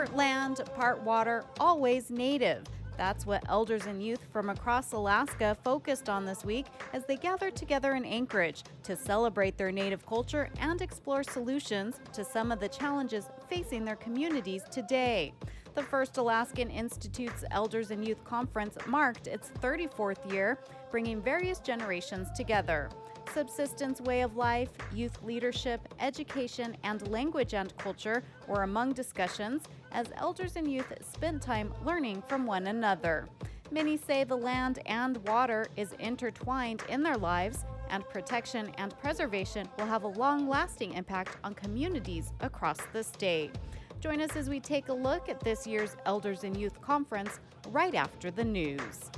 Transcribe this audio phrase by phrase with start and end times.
[0.00, 2.64] Part land, part water, always native.
[2.96, 6.64] That's what elders and youth from across Alaska focused on this week
[6.94, 12.24] as they gathered together in Anchorage to celebrate their native culture and explore solutions to
[12.24, 15.34] some of the challenges facing their communities today.
[15.74, 20.58] The first Alaskan Institute's Elders and Youth Conference marked its 34th year,
[20.90, 22.88] bringing various generations together.
[23.34, 30.06] Subsistence way of life, youth leadership, education, and language and culture were among discussions as
[30.16, 33.28] elders and youth spent time learning from one another.
[33.70, 39.68] Many say the land and water is intertwined in their lives, and protection and preservation
[39.78, 43.54] will have a long lasting impact on communities across the state.
[44.00, 47.38] Join us as we take a look at this year's Elders and Youth Conference
[47.68, 49.10] right after the news.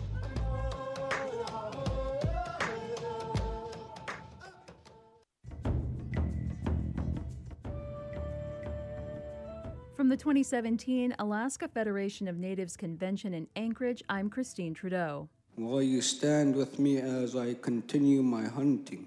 [10.02, 15.28] From the 2017 Alaska Federation of Natives Convention in Anchorage, I'm Christine Trudeau.
[15.56, 19.06] Will you stand with me as I continue my hunting?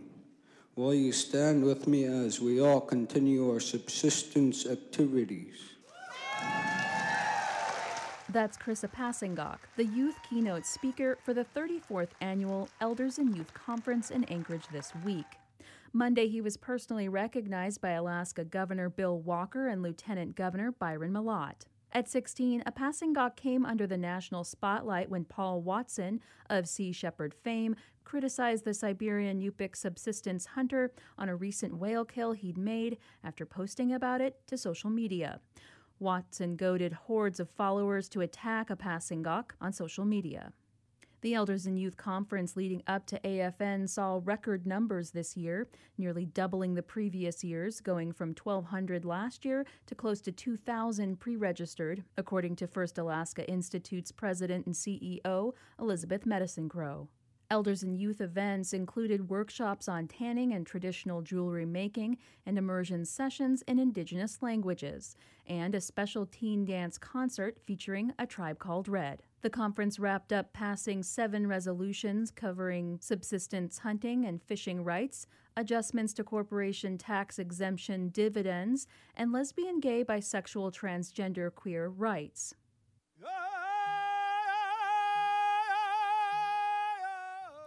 [0.78, 5.58] Will you stand with me as we all continue our subsistence activities?
[8.30, 14.12] That's Chris Apassingok, the youth keynote speaker for the 34th annual Elders and Youth Conference
[14.12, 15.26] in Anchorage this week.
[15.96, 21.68] Monday, he was personally recognized by Alaska Governor Bill Walker and Lieutenant Governor Byron Mallott.
[21.94, 27.78] At 16, Apassingok came under the national spotlight when Paul Watson of Sea Shepherd fame
[28.04, 33.94] criticized the Siberian Yupik subsistence hunter on a recent whale kill he'd made after posting
[33.94, 35.40] about it to social media.
[36.00, 40.52] Watson goaded hordes of followers to attack a Apassingok on social media.
[41.26, 46.24] The Elders and Youth Conference leading up to AFN saw record numbers this year, nearly
[46.24, 52.04] doubling the previous years, going from 1,200 last year to close to 2,000 pre registered,
[52.16, 57.08] according to First Alaska Institute's president and CEO, Elizabeth Medicine Crow.
[57.50, 63.64] Elders and youth events included workshops on tanning and traditional jewelry making and immersion sessions
[63.64, 65.16] in indigenous languages,
[65.48, 69.24] and a special teen dance concert featuring a tribe called Red.
[69.46, 76.24] The conference wrapped up passing seven resolutions covering subsistence hunting and fishing rights, adjustments to
[76.24, 82.56] corporation tax exemption dividends, and lesbian, gay, bisexual, transgender, queer rights.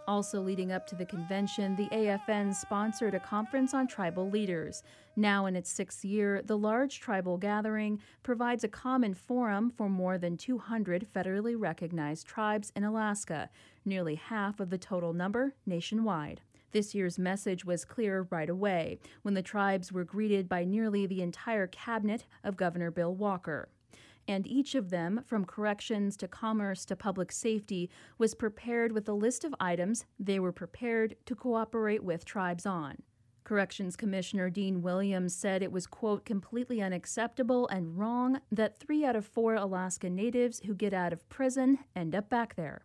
[0.09, 4.83] Also, leading up to the convention, the AFN sponsored a conference on tribal leaders.
[5.17, 10.17] Now, in its sixth year, the large tribal gathering provides a common forum for more
[10.17, 13.51] than 200 federally recognized tribes in Alaska,
[13.85, 16.41] nearly half of the total number nationwide.
[16.73, 21.21] This year's message was clear right away when the tribes were greeted by nearly the
[21.21, 23.69] entire cabinet of Governor Bill Walker
[24.29, 29.13] and each of them, from corrections to commerce to public safety, was prepared with a
[29.13, 32.99] list of items they were prepared to cooperate with tribes on.
[33.43, 39.17] Corrections Commissioner Dean Williams said it was, quote, completely unacceptable and wrong that three out
[39.17, 42.85] of four Alaska natives who get out of prison end up back there.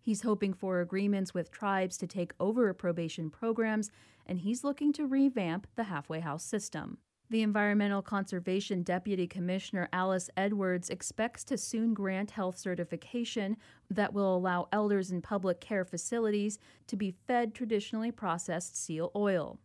[0.00, 3.90] He's hoping for agreements with tribes to take over probation programs,
[4.24, 6.98] and he's looking to revamp the halfway house system.
[7.30, 13.58] The Environmental Conservation Deputy Commissioner Alice Edwards expects to soon grant health certification
[13.90, 19.58] that will allow elders in public care facilities to be fed traditionally processed seal oil.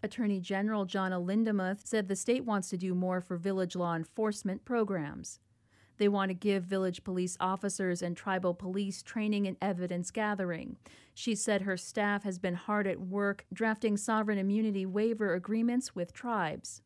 [0.00, 4.64] Attorney General Jonna Lindemuth said the state wants to do more for village law enforcement
[4.64, 5.40] programs.
[5.96, 10.76] They want to give village police officers and tribal police training and evidence gathering.
[11.14, 16.12] She said her staff has been hard at work drafting sovereign immunity waiver agreements with
[16.12, 16.80] tribes.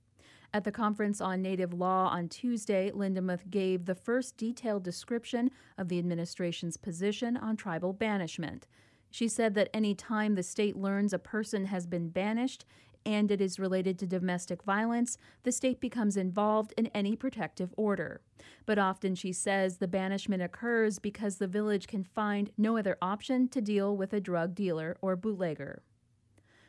[0.54, 5.88] At the conference on Native law on Tuesday, Lindemuth gave the first detailed description of
[5.88, 8.66] the administration's position on tribal banishment.
[9.10, 12.66] She said that any time the state learns a person has been banished
[13.04, 18.20] and it is related to domestic violence, the state becomes involved in any protective order.
[18.64, 23.49] But often, she says, the banishment occurs because the village can find no other option
[23.49, 25.82] to deal with a drug dealer or bootlegger.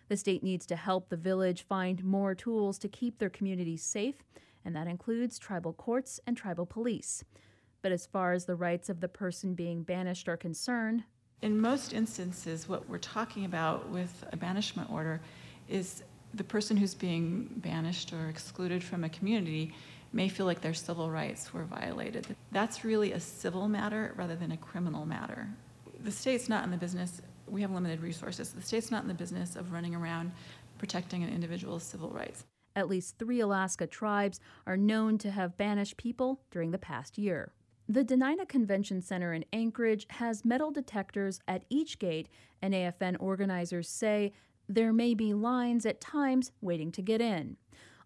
[0.10, 4.24] The state needs to help the village find more tools to keep their communities safe,
[4.66, 7.24] and that includes tribal courts and tribal police.
[7.82, 11.04] But as far as the rights of the person being banished are concerned,
[11.44, 15.20] in most instances, what we're talking about with a banishment order
[15.68, 16.02] is
[16.34, 19.76] the person who's being banished or excluded from a community
[20.14, 22.34] may feel like their civil rights were violated.
[22.54, 25.50] That's really a civil matter rather than a criminal matter.
[26.00, 27.22] The state's not in the business
[27.54, 28.50] we have limited resources.
[28.50, 30.32] The state's not in the business of running around
[30.80, 32.46] protecting an individual's civil rights.
[32.76, 37.54] At least three Alaska tribes are known to have banished people during the past year.
[37.88, 42.28] The Dena'ina Convention Center in Anchorage has metal detectors at each gate,
[42.62, 44.34] and AFN organizers say
[44.68, 47.58] there may be lines at times waiting to get in.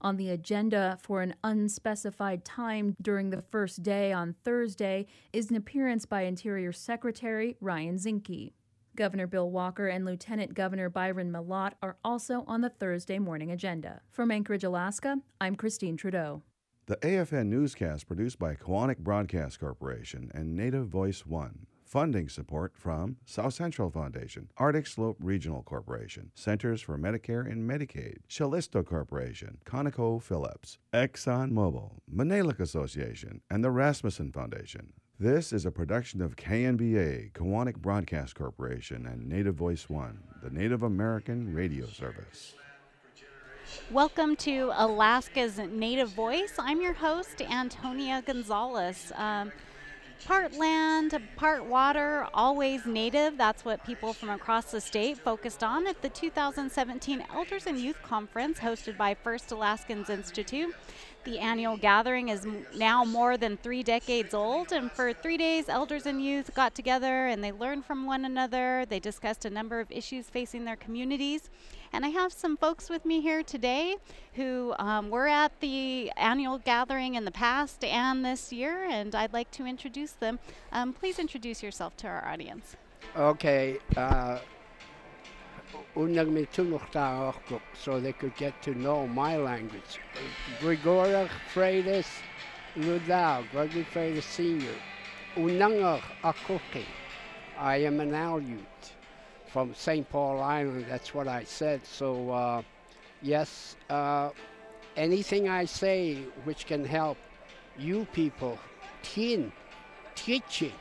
[0.02, 5.56] On the agenda for an unspecified time during the first day on Thursday is an
[5.56, 8.52] appearance by Interior Secretary Ryan Zinke.
[8.98, 14.02] Governor Bill Walker and Lieutenant Governor Byron Mallott are also on the Thursday morning agenda.
[14.12, 16.42] From Anchorage, Alaska, I'm Christine Trudeau.
[16.88, 21.68] The AFN newscast produced by Koahnic Broadcast Corporation and Native Voice One.
[21.86, 28.18] Funding support from South Central Foundation, Arctic Slope Regional Corporation, Centers for Medicare and Medicaid,
[28.36, 34.94] Calista Corporation, ConocoPhillips, ExxonMobil, Monadnock Association, and the Rasmuson Foundation.
[35.20, 40.84] This is a production of KNBA, Koahnic Broadcast Corporation, and Native Voice One, the Native
[40.84, 42.54] American radio service.
[43.90, 46.54] Welcome to Alaska's Native Voice.
[46.60, 49.12] I'm your host, Antonia Gonzalez.
[49.16, 49.52] Um,
[50.26, 53.40] part land, part water, always native.
[53.40, 57.98] That's what people from across the state focused on at the 2017 Elders and Youth
[58.04, 60.76] Conference hosted by First Alaskans Institute.
[61.28, 66.06] The annual gathering is now more than three decades old, and for three days, elders
[66.06, 68.86] and youth got together and they learned from one another.
[68.88, 71.50] They discussed a number of issues facing their communities.
[71.92, 73.98] And I have some folks with me here today
[74.36, 79.34] who um, were at the annual gathering in the past and this year, and I'd
[79.34, 80.40] like to introduce them.
[80.72, 82.78] Um, please introduce yourself to our audience.
[83.18, 83.80] Okay.
[83.98, 84.40] Uh,
[87.74, 90.00] so they could get to know my language.
[90.60, 92.08] Gregoria Freitas
[92.76, 94.76] Ludau, Gregory Freitas Sr.
[95.36, 96.86] Unanga Akoke.
[97.58, 98.94] I am an Aleut
[99.48, 100.08] from St.
[100.10, 100.86] Paul Island.
[100.88, 101.86] That's what I said.
[101.86, 102.62] So, uh,
[103.22, 104.30] yes, uh,
[104.96, 107.18] anything I say which can help
[107.78, 108.60] you people,
[109.02, 109.52] tin,
[110.16, 110.74] teaching,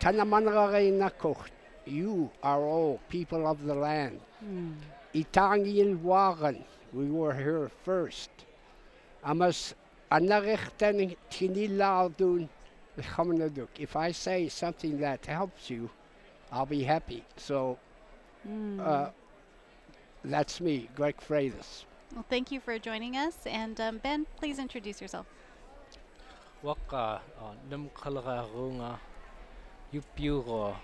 [0.00, 1.50] tanamanagaray nakocht,
[1.86, 4.20] you are all people of the land.
[4.44, 4.74] Mm.
[5.14, 8.30] Itangil wagan, we were here first.
[9.24, 9.74] Amas
[10.10, 12.48] anarichten tiniladun
[13.78, 15.90] If I say something that helps you,
[16.50, 17.24] I'll be happy.
[17.36, 17.78] So
[18.48, 18.80] mm.
[18.80, 19.10] uh,
[20.24, 21.84] that's me, Greg Freitas.
[22.14, 23.36] Well, thank you for joining us.
[23.46, 25.26] And um, Ben, please introduce yourself.
[26.62, 28.98] Waka uh, num kalaga runga
[29.92, 30.74] yupiuro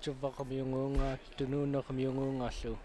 [0.00, 2.78] Chava kamiyungunga, tununa.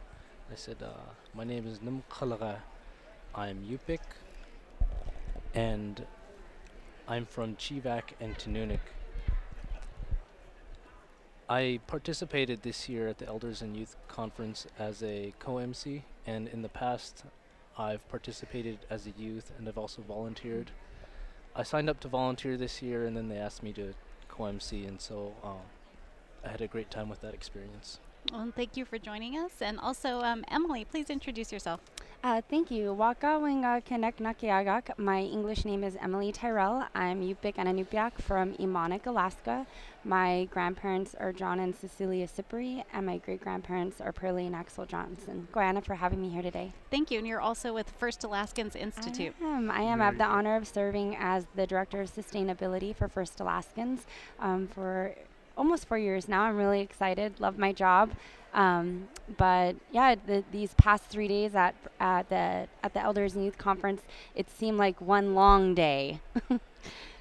[0.52, 0.90] I said, uh,
[1.34, 2.58] my name is Nim Kalaga.
[3.34, 4.02] I'm Yupik,
[5.54, 6.06] and
[7.08, 8.82] I'm from Chevak and Tununak.
[11.48, 16.64] I participated this year at the Elders and Youth Conference as a co-MC, and in
[16.64, 17.24] the past,
[17.78, 20.72] I've participated as a youth, and I've also volunteered.
[21.56, 23.94] I signed up to volunteer this year, and then they asked me to
[24.28, 25.62] co-MC, and so um,
[26.46, 28.00] I had a great time with that experience.
[28.32, 29.52] Well, thank you for joining us.
[29.62, 31.80] And also, um, Emily, please introduce yourself.
[32.24, 32.92] Uh, thank you.
[32.92, 34.98] Waka Winga Connect Nakiagak.
[34.98, 36.88] My English name is Emily Tyrell.
[36.96, 39.68] I'm Yupik and Inupiaq from Emmonak, Alaska.
[40.04, 44.88] My grandparents are John and Cecilia Sipri, and my great grandparents are Pearlie and Axel
[44.88, 45.48] Johnson.
[45.54, 46.72] Quyana for having me here today.
[46.90, 47.20] Thank you.
[47.20, 49.36] And you're also with First Alaskans Institute.
[49.40, 49.70] I am.
[49.70, 50.02] I am.
[50.02, 54.08] I have the honor of serving as the Director of Sustainability for First Alaskans
[54.40, 55.16] um, for
[55.58, 56.44] almost four years now.
[56.44, 57.40] I'm really excited.
[57.40, 58.12] Love my job.
[58.54, 63.44] Um, but yeah, the, these past three days at at the at the Elders and
[63.44, 64.02] Youth Conference,
[64.34, 66.22] it seemed like one long day.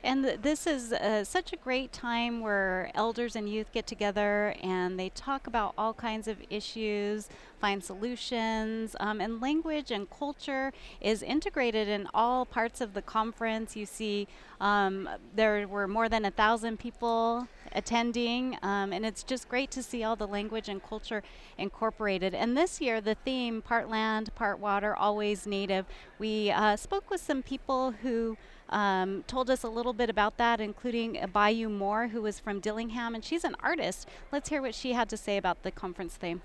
[0.04, 4.54] And th- this is uh, such a great time where elders and youth get together
[4.62, 10.74] and they talk about all kinds of issues, find solutions, um, and language and culture
[11.00, 13.76] is integrated in all parts of the conference.
[13.76, 14.28] You see,
[14.60, 19.82] um, there were more than a thousand people attending, um, and it's just great to
[19.82, 21.22] see all the language and culture
[21.58, 22.34] incorporated.
[22.34, 25.86] And this year, the theme, part land, part water, always native,
[26.18, 28.36] we uh, spoke with some people who
[28.70, 33.14] um, told us a little bit about that, including Bayou Moore, who was from Dillingham,
[33.14, 34.08] and she's an artist.
[34.32, 36.42] Let's hear what she had to say about the conference theme.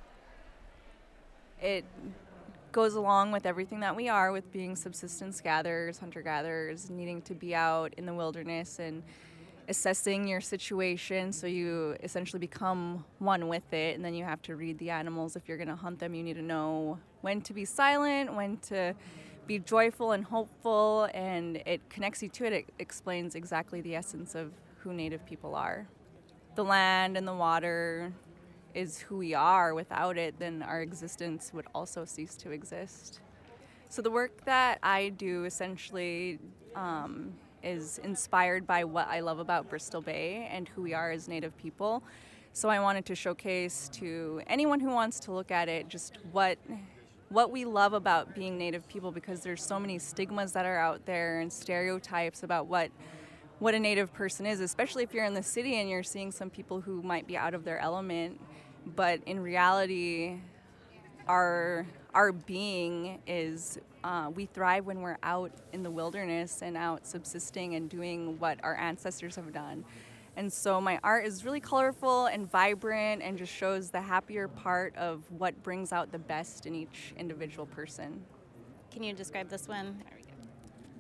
[1.62, 1.86] It
[2.72, 7.34] goes along with everything that we are with being subsistence gatherers, hunter gatherers, needing to
[7.34, 9.02] be out in the wilderness and
[9.70, 14.56] assessing your situation so you essentially become one with it and then you have to
[14.56, 17.54] read the animals if you're going to hunt them you need to know when to
[17.54, 18.94] be silent when to
[19.50, 22.54] be joyful and hopeful, and it connects you to it.
[22.54, 25.88] It explains exactly the essence of who Native people are.
[26.54, 28.14] The land and the water
[28.76, 29.74] is who we are.
[29.74, 33.22] Without it, then our existence would also cease to exist.
[33.90, 36.38] So the work that I do essentially
[36.76, 41.28] um, is inspired by what I love about Bristol Bay and who we are as
[41.28, 42.04] Native people.
[42.54, 46.58] So I wanted to showcase to anyone who wants to look at it just what
[47.30, 51.06] what we love about being Native people because there's so many stigmas that are out
[51.06, 52.90] there and stereotypes about what
[53.60, 56.50] what a Native person is, especially if you're in the city and you're seeing some
[56.50, 58.40] people who might be out of their element,
[58.96, 60.40] but in reality,
[61.28, 67.06] our our being is uh, we thrive when we're out in the wilderness and out
[67.06, 69.84] subsisting and doing what our ancestors have done.
[70.38, 74.96] And so my art is really colorful and vibrant and just shows the happier part
[74.96, 78.24] of what brings out the best in each individual person.
[78.92, 80.02] Can you describe this one?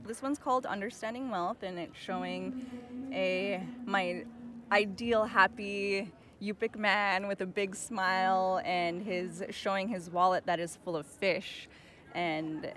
[0.05, 2.65] This one's called Understanding Wealth and it's showing
[3.13, 4.25] a my
[4.71, 10.77] ideal happy Yupik man with a big smile and his showing his wallet that is
[10.83, 11.67] full of fish
[12.13, 12.71] and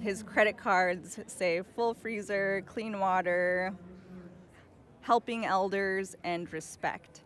[0.00, 3.74] his credit cards say full freezer, clean water,
[5.00, 7.22] helping elders, and respect.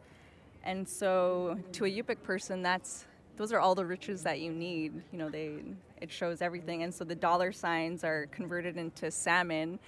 [0.64, 3.06] And so, to a Yupik person, that's
[3.37, 4.94] those are all the riches that you need.
[5.12, 5.61] You know, they
[6.00, 6.82] it shows everything.
[6.82, 9.78] And so the dollar signs are converted into salmon.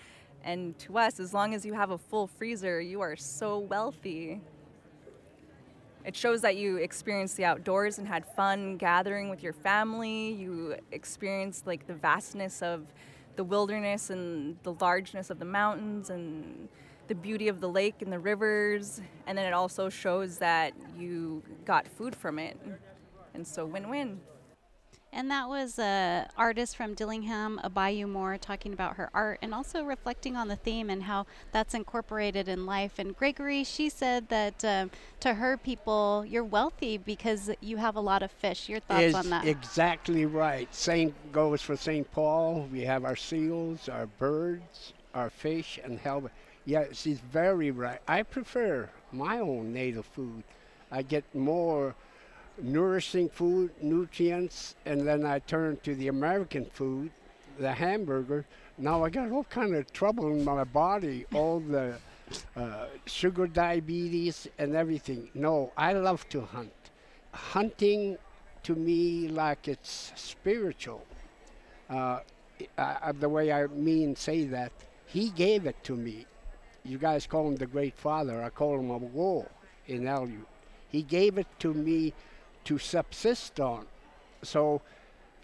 [0.44, 4.40] And to us, as long as you have a full freezer, you are so wealthy.
[6.08, 10.32] It shows that you experienced the outdoors and had fun gathering with your family.
[10.32, 12.86] You experienced like the vastness of
[13.36, 16.70] the wilderness and the largeness of the mountains and
[17.08, 19.02] the beauty of the lake and the rivers.
[19.26, 22.58] And then it also shows that you got food from it.
[23.34, 24.18] And so win win.
[25.12, 29.82] And that was a artist from Dillingham, Apayo Moore, talking about her art and also
[29.82, 32.98] reflecting on the theme and how that's incorporated in life.
[32.98, 38.00] And Gregory, she said that um, to her people, you're wealthy because you have a
[38.00, 38.68] lot of fish.
[38.68, 39.46] Your thoughts is on that?
[39.46, 40.72] Exactly right.
[40.74, 42.10] Same goes for St.
[42.12, 42.68] Paul.
[42.70, 46.30] We have our seals, our birds, our fish, and hell.
[46.66, 48.00] Yeah, she's very right.
[48.06, 50.44] I prefer my own native food.
[50.90, 51.94] I get more
[52.62, 57.10] nourishing food, nutrients, and then I turn to the American food,
[57.58, 58.44] the hamburger.
[58.76, 61.98] Now I got all kind of trouble in my body, all the
[62.56, 65.30] uh, sugar diabetes and everything.
[65.34, 66.72] No, I love to hunt.
[67.32, 68.18] Hunting
[68.64, 71.04] to me like it's spiritual.
[71.88, 72.20] Uh,
[72.76, 74.72] uh, the way I mean say that,
[75.06, 76.26] he gave it to me.
[76.84, 78.42] You guys call him the Great Father.
[78.42, 79.46] I call him a war
[79.86, 80.06] in.
[80.90, 82.14] He gave it to me
[82.68, 83.86] to subsist on.
[84.42, 84.82] So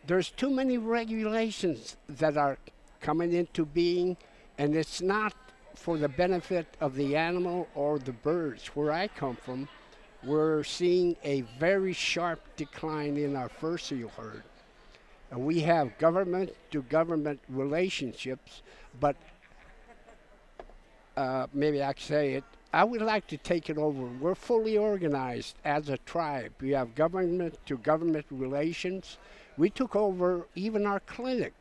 [0.07, 2.59] there's too many regulations that are
[3.01, 4.19] coming into being,
[4.59, 5.33] and it's not
[5.75, 8.67] for the benefit of the animal or the birds.
[8.69, 9.69] Where I come from,
[10.23, 14.43] we're seeing a very sharp decline in our fur seal herd.
[15.31, 18.61] And we have government to government relationships,
[19.01, 19.17] but
[21.17, 24.07] uh, maybe I say it, I would like to take it over.
[24.21, 26.53] We're fully organized as a tribe.
[26.61, 29.17] We have government to government relations.
[29.57, 31.55] We took over even our clinic.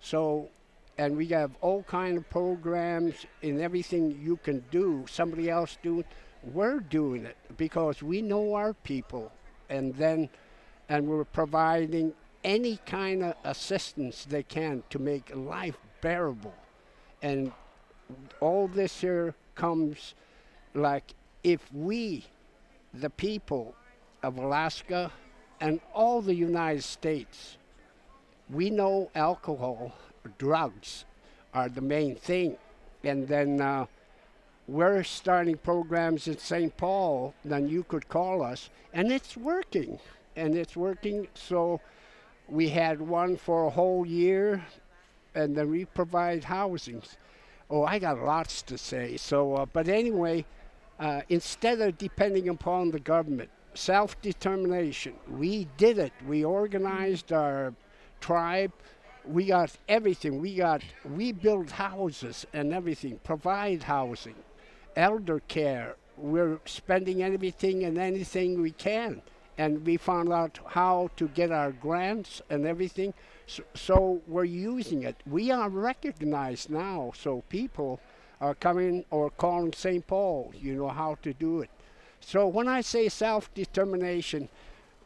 [0.00, 0.48] So,
[0.96, 6.02] and we have all kind of programs and everything you can do, somebody else do.
[6.42, 9.32] We're doing it because we know our people.
[9.68, 10.30] And then,
[10.88, 16.54] and we're providing any kind of assistance they can to make life bearable.
[17.20, 17.52] And
[18.40, 20.14] all this here comes
[20.74, 22.24] like if we,
[22.92, 23.74] the people
[24.22, 25.10] of Alaska
[25.60, 27.56] and all the United States,
[28.50, 29.92] we know alcohol,
[30.38, 31.04] drugs
[31.52, 32.56] are the main thing.
[33.02, 33.86] And then uh,
[34.66, 36.76] we're starting programs in St.
[36.76, 39.98] Paul, then you could call us, and it's working.
[40.36, 41.28] And it's working.
[41.34, 41.80] So
[42.48, 44.64] we had one for a whole year,
[45.34, 47.16] and then we provide housings.
[47.70, 49.16] Oh, I got lots to say.
[49.16, 50.44] So, uh, but anyway,
[50.98, 55.14] uh, instead of depending upon the government, self determination.
[55.28, 56.12] We did it.
[56.26, 57.74] We organized our
[58.20, 58.72] tribe.
[59.24, 60.40] We got everything.
[60.40, 64.36] We got we build houses and everything, provide housing,
[64.96, 65.96] elder care.
[66.16, 69.22] We're spending everything and anything we can.
[69.56, 73.14] And we found out how to get our grants and everything.
[73.46, 75.16] So, so we're using it.
[75.26, 77.12] We are recognized now.
[77.16, 78.00] So people
[78.44, 80.06] are coming or calling St.
[80.06, 81.70] Paul, you know, how to do it.
[82.20, 84.50] So when I say self determination,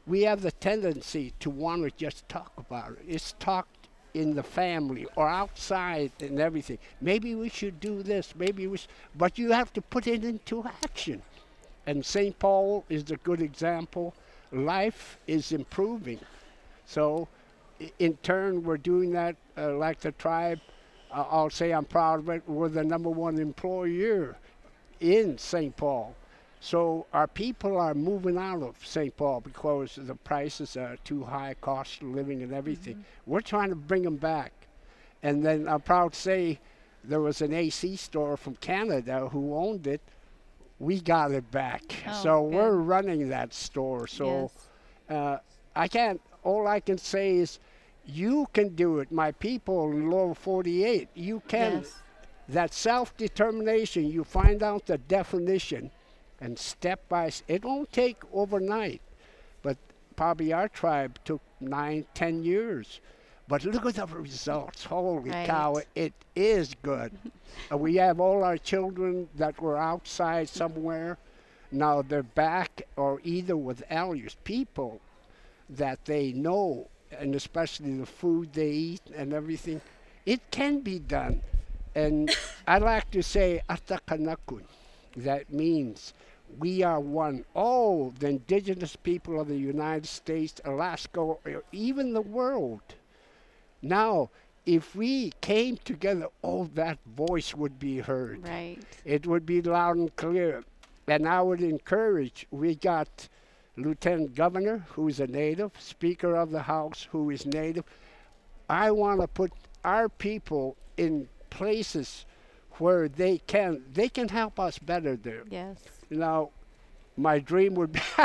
[0.08, 3.04] we have the tendency to want to just talk about it.
[3.06, 6.78] It's talked in the family or outside and everything.
[7.00, 8.78] Maybe we should do this, maybe we
[9.14, 11.22] but you have to put it into action.
[11.86, 12.36] And St.
[12.40, 14.14] Paul is a good example.
[14.50, 16.18] Life is improving.
[16.86, 17.28] So
[18.00, 20.60] in turn, we're doing that uh, like the tribe.
[21.12, 22.42] I'll say I'm proud of it.
[22.46, 24.36] We're the number one employer
[25.00, 25.76] in St.
[25.76, 26.14] Paul.
[26.60, 29.16] So our people are moving out of St.
[29.16, 33.04] Paul because the prices are too high, cost of living and everything.
[33.26, 34.52] We're trying to bring them back.
[35.22, 36.58] And then I'm proud to say
[37.04, 40.00] there was an AC store from Canada who owned it.
[40.80, 41.82] We got it back.
[42.08, 44.06] Oh, so we're running that store.
[44.06, 44.50] So
[45.08, 45.16] Yes.
[45.16, 45.38] uh,
[45.76, 47.58] I can't, all I can say is
[48.08, 49.12] you can do it.
[49.12, 51.78] My people in Lower 48, you can.
[51.82, 51.94] Yes.
[52.48, 55.90] That self determination, you find out the definition
[56.40, 59.02] and step by s- it won't take overnight.
[59.62, 59.76] But
[60.16, 63.00] probably our tribe took nine, ten years.
[63.48, 64.84] But look at the results.
[64.84, 67.12] Holy cow, it is good.
[67.72, 71.16] Uh, we have all our children that were outside somewhere.
[71.72, 75.00] Now they're back or either with elders, people
[75.70, 79.80] that they know, and especially the food they eat and everything.
[80.26, 81.42] It can be done.
[81.94, 82.34] And
[82.66, 84.62] I like to say Atakanakun.
[85.16, 86.12] That means
[86.58, 87.44] we are one.
[87.54, 91.38] All the indigenous people of the United States, Alaska, or
[91.72, 92.82] even the world.
[93.82, 94.30] Now,
[94.66, 98.46] if we came together, oh, that voice would be heard.
[98.46, 98.78] Right.
[99.04, 100.64] It would be loud and clear.
[101.06, 103.28] And I would encourage, we got
[103.78, 107.84] Lieutenant Governor, who's a native, Speaker of the House, who is native.
[108.68, 109.52] I want to put
[109.84, 112.26] our people in places
[112.72, 115.44] where they can they can help us better there.
[115.50, 115.78] Yes.
[116.10, 116.50] Now,
[117.16, 118.00] my dream would be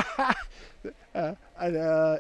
[1.16, 2.18] uh, uh,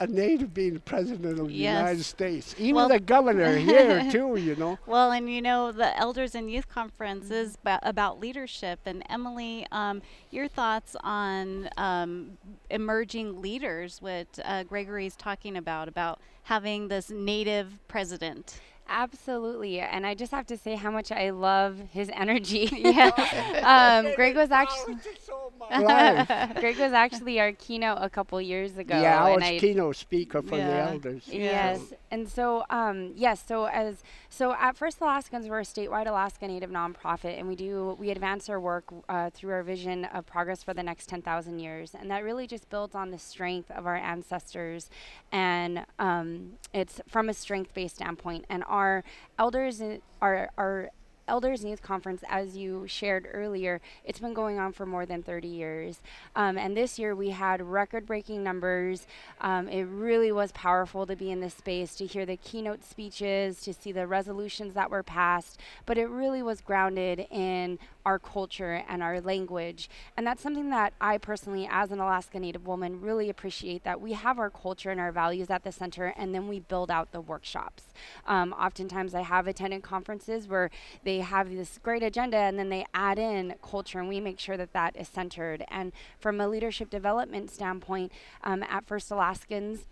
[0.00, 1.78] a native being president of the Yes.
[1.78, 2.54] United States.
[2.58, 4.78] Even Well- the governor here too, you know.
[4.86, 8.80] Well, and you know, the Elders and Youth Conference is ba- about leadership.
[8.86, 12.38] And Emily, um, your thoughts on um,
[12.70, 18.60] emerging leaders, what uh, Gregory's talking about, about having this native president.
[18.86, 19.80] Absolutely.
[19.80, 22.68] And I just have to say how much I love his energy.
[22.70, 24.02] Yeah.
[24.04, 25.18] um, Greg was actually Life.
[26.60, 29.00] Greg was actually our keynote a couple years ago.
[29.00, 30.88] yeah, I was keynote speaker for the Yeah.
[30.90, 31.28] elders.
[31.28, 36.46] Yes, and so um, yes, so as so at First Alaskans, we're a statewide Alaska
[36.46, 40.62] Native nonprofit, and we do we advance our work uh, through our vision of progress
[40.62, 43.86] for the next ten thousand years, and that really just builds on the strength of
[43.86, 44.90] our ancestors,
[45.32, 49.02] and um, it's from a strength-based standpoint, and our
[49.38, 50.90] elders i- our our
[51.26, 55.48] Elders Youth Conference, as you shared earlier, it's been going on for more than 30
[55.48, 56.02] years.
[56.36, 59.06] Um, and this year we had record breaking numbers.
[59.40, 63.60] Um, it really was powerful to be in this space, to hear the keynote speeches,
[63.62, 65.58] to see the resolutions that were passed.
[65.86, 69.88] But it really was grounded in our culture and our language.
[70.16, 74.12] And that's something that I personally, as an Alaska Native woman, really appreciate that we
[74.12, 77.20] have our culture and our values at the center and then we build out the
[77.20, 77.84] workshops.
[78.26, 80.70] Um, oftentimes I have attended conferences where
[81.04, 84.56] they have this great agenda and then they add in culture and we make sure
[84.56, 85.64] that that is centered.
[85.68, 88.12] And from a leadership development standpoint,
[88.42, 89.86] um, at First Alaskans,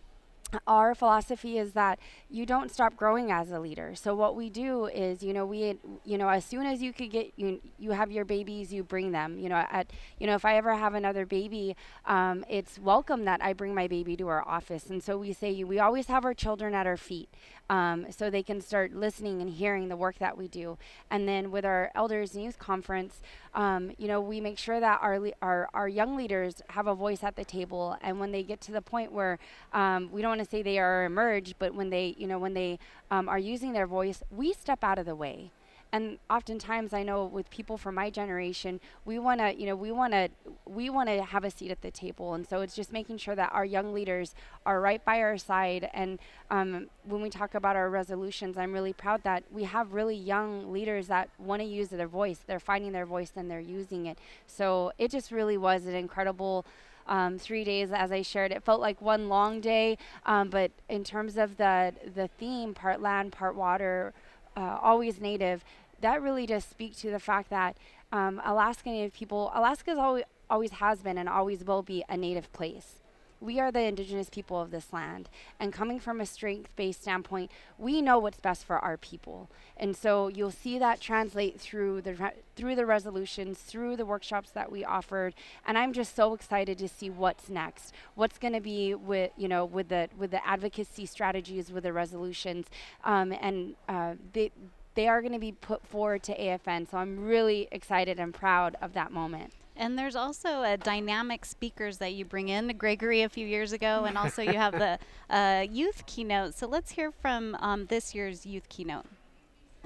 [0.67, 3.95] our philosophy is that you don't stop growing as a leader.
[3.95, 7.11] So what we do is, you know, we, you know, as soon as you could
[7.11, 9.38] get, you, you have your babies, you bring them.
[9.38, 13.43] You know, at, you know, if I ever have another baby, um, it's welcome that
[13.43, 14.91] I bring my baby to our office.
[14.91, 17.29] And so we say we always have our children at our feet,
[17.71, 20.77] um, so they can start listening and hearing the work that we do.
[21.11, 23.23] And then with our elders and youth conference,
[23.55, 27.23] um, you know, we make sure that our, our our young leaders have a voice
[27.23, 27.97] at the table.
[28.03, 29.38] And when they get to the point where
[29.73, 32.79] um, we don't to say they are emerged, but when they, you know, when they
[33.11, 35.51] um, are using their voice, we step out of the way.
[35.95, 39.93] And oftentimes, I know with people from my generation, we want to, you know, we
[39.93, 40.31] want to,
[40.65, 42.33] we want to have a seat at the table.
[42.33, 45.91] And so it's just making sure that our young leaders are right by our side.
[45.93, 46.19] And
[46.51, 50.73] um, when we talk about our resolutions, I'm really proud that we have really young
[50.73, 52.41] leaders that want to use their voice.
[52.47, 54.17] They're finding their voice and they're using it.
[54.47, 56.65] So it just really was an incredible
[57.07, 58.53] um, three days as I shared.
[58.53, 63.01] It felt like one long day, um, but in terms of the the theme, part
[63.01, 64.12] land, part water,
[64.57, 65.65] uh, always native,
[66.01, 67.77] that really does speak to the fact that
[68.12, 72.53] um, Alaska Native people, Alaska's always always has been and always will be a native
[72.53, 73.02] place.
[73.43, 75.29] We are the indigenous people of this land,
[75.59, 80.29] and coming from a strength-based standpoint, we know what's best for our people, and so
[80.29, 84.85] you'll see that translate through the re- through the resolutions, through the workshops that we
[84.85, 85.35] offered,
[85.67, 87.93] and I'm just so excited to see what's next.
[88.15, 91.93] What's going to be with you know with the with the advocacy strategies, with the
[91.93, 92.67] resolutions,
[93.05, 94.53] um, and uh, they
[94.95, 96.91] they are going to be put forward to AFN.
[96.91, 99.53] So I'm really excited and proud of that moment.
[99.77, 104.05] And there's also a dynamic speakers that you bring in, Gregory a few years ago,
[104.05, 104.99] and also you have the
[105.31, 106.55] uh, youth keynote.
[106.55, 109.07] So let's hear from um, this year's youth keynote.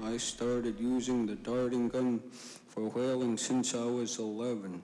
[0.03, 2.21] I started using the darting gun
[2.67, 4.83] for whaling since I was 11.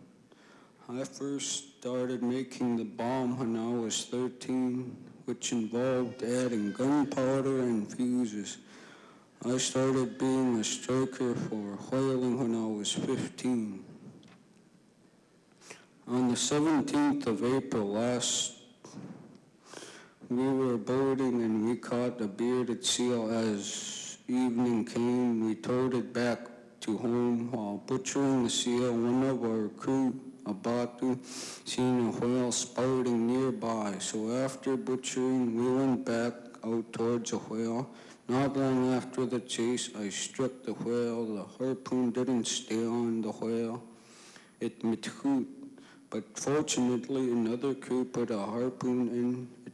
[0.90, 7.92] I first started making the bomb when I was 13, which involved adding gunpowder and
[7.94, 8.58] fuses.
[9.46, 13.93] I started being a striker for whaling when I was 15.
[16.06, 18.58] On the 17th of April last,
[20.30, 25.46] we were boating and we caught a bearded seal as evening came.
[25.46, 26.40] We towed it back
[26.82, 28.92] to home while butchering the seal.
[28.92, 31.18] One of our crew, Abatu,
[31.66, 33.96] seen a whale spouting nearby.
[34.00, 36.34] So after butchering, we went back
[36.66, 37.90] out towards the whale.
[38.28, 41.24] Not long after the chase, I struck the whale.
[41.34, 43.82] The harpoon didn't stay on the whale.
[44.60, 45.63] It mithoot
[46.14, 49.48] but fortunately another crew put a harpoon in.
[49.66, 49.74] It,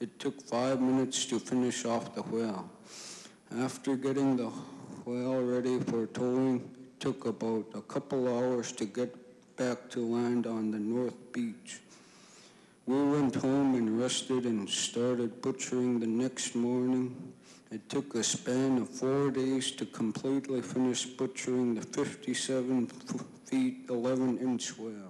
[0.00, 2.70] it took five minutes to finish off the whale.
[3.58, 4.48] After getting the
[5.04, 9.14] whale ready for towing, it took about a couple hours to get
[9.58, 11.80] back to land on the North Beach.
[12.86, 17.34] We went home and rested and started butchering the next morning.
[17.70, 22.86] It took a span of four days to completely finish butchering the 57
[23.44, 25.09] feet 11 inch whale.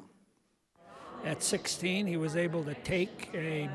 [1.25, 3.69] At 16, he was able to take a,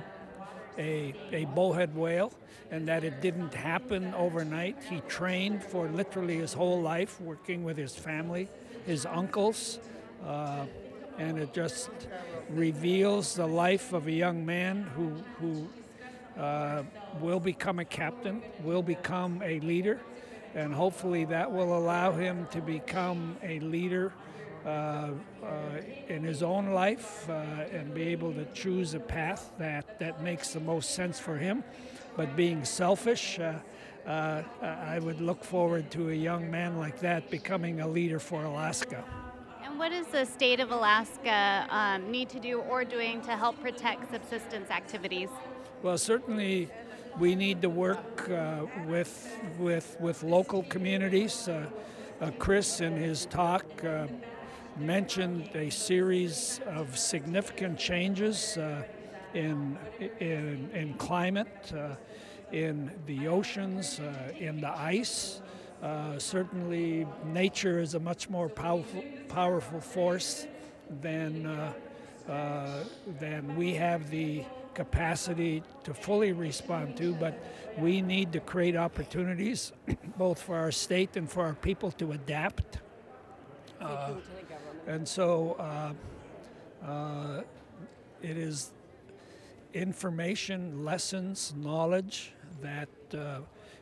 [0.80, 2.34] a, a bowhead whale,
[2.72, 4.78] and that it didn't happen overnight.
[4.90, 8.50] He trained for literally his whole life, working with his family,
[8.88, 9.78] his uncles,
[10.26, 10.66] uh,
[11.20, 11.90] and it just
[12.50, 16.82] reveals the life of a young man who, who uh,
[17.22, 20.00] will become a captain, will become a leader,
[20.56, 24.12] and hopefully that will allow him to become a leader
[24.66, 27.34] in his own life uh,
[27.72, 31.64] and be able to choose a path that, that makes the most sense for him.
[32.16, 33.40] But being selfish,
[34.08, 39.04] I would look forward to a young man like that becoming a leader for Alaska.
[39.64, 43.60] And what does the state of Alaska um, need to do or doing to help
[43.62, 45.30] protect subsistence activities?
[45.84, 46.70] Well, certainly
[47.20, 51.48] we need to work uh, with, with, with local communities.
[51.48, 51.68] Uh,
[52.22, 53.66] uh, Chris, in his talk,
[54.78, 58.84] mentioned a series of significant changes uh,
[59.34, 59.78] in,
[60.20, 61.96] in, in, climate, uh,
[62.52, 65.42] in the oceans, uh, in the ice.
[65.82, 70.48] Uh, certainly, nature is a much more powerful, powerful force
[71.02, 71.74] than, uh,
[72.30, 72.84] uh,
[73.20, 77.40] than we have the capacity to fully respond to, but
[77.78, 79.72] we need to create opportunities
[80.18, 82.80] both for our state and for our people to adapt.
[83.82, 84.14] Uh,
[84.88, 85.94] and so uh,
[86.86, 87.42] uh,
[88.22, 88.72] it is
[89.74, 93.40] information, lessons, knowledge that uh,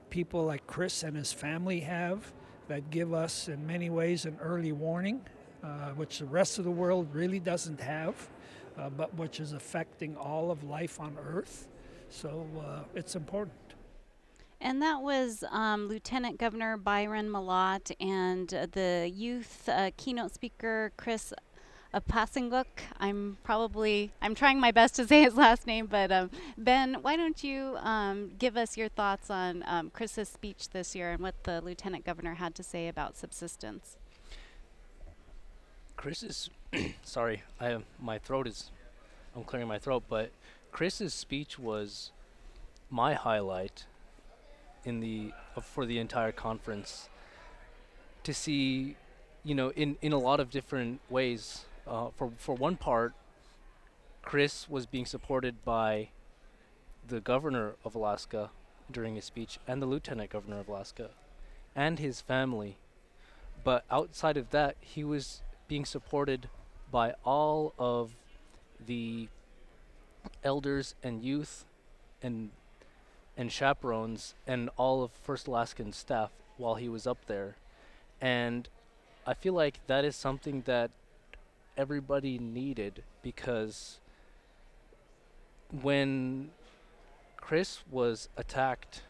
[0.10, 2.32] people like Chris and his family have
[2.68, 5.22] that give us, in many ways, an early warning,
[5.64, 8.16] uh, which the rest of the world really doesn't have,
[8.78, 11.68] uh, but which is affecting all of life on Earth.
[12.10, 13.56] So uh, it's important.
[14.64, 20.94] And that was um, Lieutenant Governor Byron Mallott and uh, the youth uh, keynote speaker
[20.96, 21.34] Chris
[21.94, 22.66] Apassingok.
[22.98, 27.18] I'm probably I'm trying my best to say his last name, but um, Ben, why
[27.18, 31.44] don't you um, give us your thoughts on um, Chris's speech this year and what
[31.44, 33.98] the Lieutenant Governor had to say about subsistence?
[35.98, 36.50] Chris's
[37.04, 38.72] sorry, I my throat is
[39.36, 40.32] I'm clearing my throat, but
[40.72, 42.12] Chris's speech was
[42.90, 43.88] my highlight
[44.86, 47.10] in the for the entire conference
[48.24, 48.96] to see,
[49.44, 51.66] you know, in in a lot of different ways.
[51.86, 53.14] Uh, for for one part,
[54.22, 56.10] Chris was being supported by
[57.06, 58.52] the governor of Alaska
[58.90, 61.10] during his speech and the lieutenant governor of Alaska
[61.76, 62.78] and his family.
[63.64, 66.50] But outside of that, he was being supported
[66.92, 68.12] by all of
[68.86, 69.28] the
[70.44, 71.66] elders and youth
[72.22, 72.52] and
[73.38, 77.56] and chaperones and all of First Alaskan staff while he was up there.
[78.22, 78.68] And
[79.26, 80.92] I feel like that is something that
[81.76, 84.00] everybody needed because
[85.82, 86.52] when
[87.38, 89.02] Chris was attacked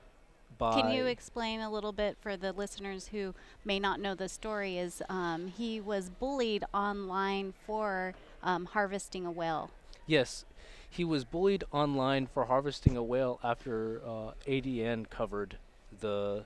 [0.58, 0.82] by.
[0.82, 3.34] Can you explain a little bit for the listeners who
[3.66, 4.78] may not know the story?
[4.78, 9.70] Is um, he was bullied online for um, harvesting a whale?
[10.08, 10.46] Yes,
[10.94, 15.58] he was bullied online for harvesting a whale after uh, ADN covered
[16.02, 16.46] the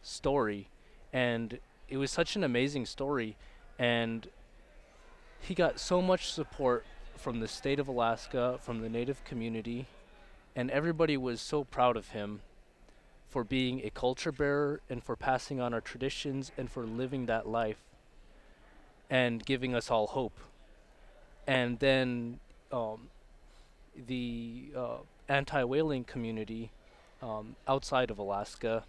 [0.00, 0.68] story,
[1.12, 3.36] and it was such an amazing story.
[3.80, 4.28] And
[5.40, 9.86] he got so much support from the state of Alaska, from the native community,
[10.54, 12.42] and everybody was so proud of him
[13.28, 17.48] for being a culture bearer and for passing on our traditions and for living that
[17.48, 17.80] life
[19.10, 20.38] and giving us all hope.
[21.44, 22.38] And then
[22.70, 23.08] um,
[23.94, 24.96] the uh,
[25.28, 26.70] anti whaling community
[27.22, 28.84] um, outside of Alaska,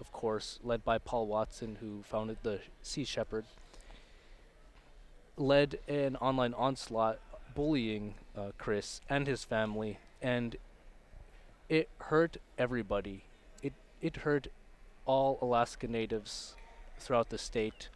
[0.00, 3.44] of course, led by Paul Watson, who founded the Sea Shepherd,
[5.36, 7.18] led an online onslaught
[7.54, 10.56] bullying uh, Chris and his family, and
[11.68, 13.24] it hurt everybody.
[13.62, 14.48] It it hurt
[15.04, 16.56] all Alaska natives
[16.98, 17.88] throughout the state,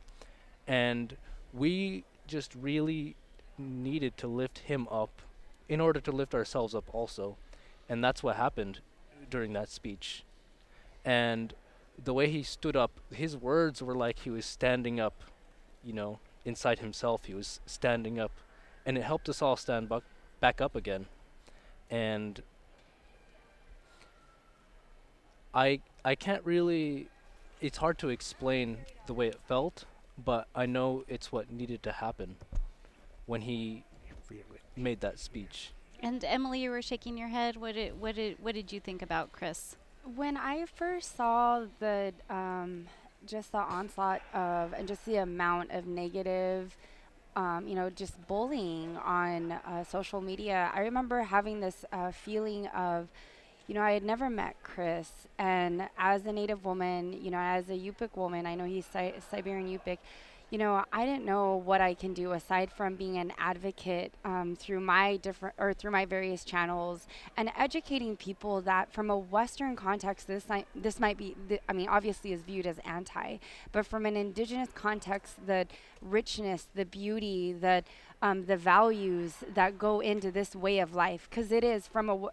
[0.67, 1.17] and
[1.53, 3.17] we just really
[3.59, 5.11] needed to lift him up
[5.71, 7.37] in order to lift ourselves up also,
[7.89, 8.81] and that's what happened
[9.31, 10.25] during that speech,
[11.05, 11.55] and
[12.03, 15.23] the way he stood up, his words were like he was standing up,
[15.85, 17.27] you know, inside himself.
[17.27, 18.33] He was standing up,
[18.85, 20.01] and it helped us all stand bu-
[20.41, 21.07] back up again,
[21.89, 22.43] and
[25.55, 27.09] I I can't really.
[27.61, 29.85] It's hard to explain the way it felt,
[30.25, 32.37] but I know it's what needed to happen
[33.27, 33.85] when he
[34.77, 35.73] made that speech.
[36.03, 37.57] And Emily, you were shaking your head.
[37.57, 39.77] What did what did what did you think about Chris?
[40.17, 42.87] When I first saw the um,
[43.27, 46.77] just the onslaught of and just the amount of negative,
[47.37, 52.67] um, you know, just bullying on uh, social media, I remember having this uh, feeling
[52.69, 53.09] of,
[53.67, 57.69] you know, I had never met Chris, and as a Native woman, you know, as
[57.69, 59.99] a Yupik woman, I know he's si- Siberian Yupik.
[60.51, 64.57] You know, I didn't know what I can do aside from being an advocate um,
[64.57, 69.77] through my different or through my various channels and educating people that from a Western
[69.77, 73.37] context, this might, this might be, th- I mean, obviously is viewed as anti,
[73.71, 75.69] but from an Indigenous context, the
[76.03, 77.85] richness, the beauty, the
[78.23, 82.29] um, the values that go into this way of life, because it is from a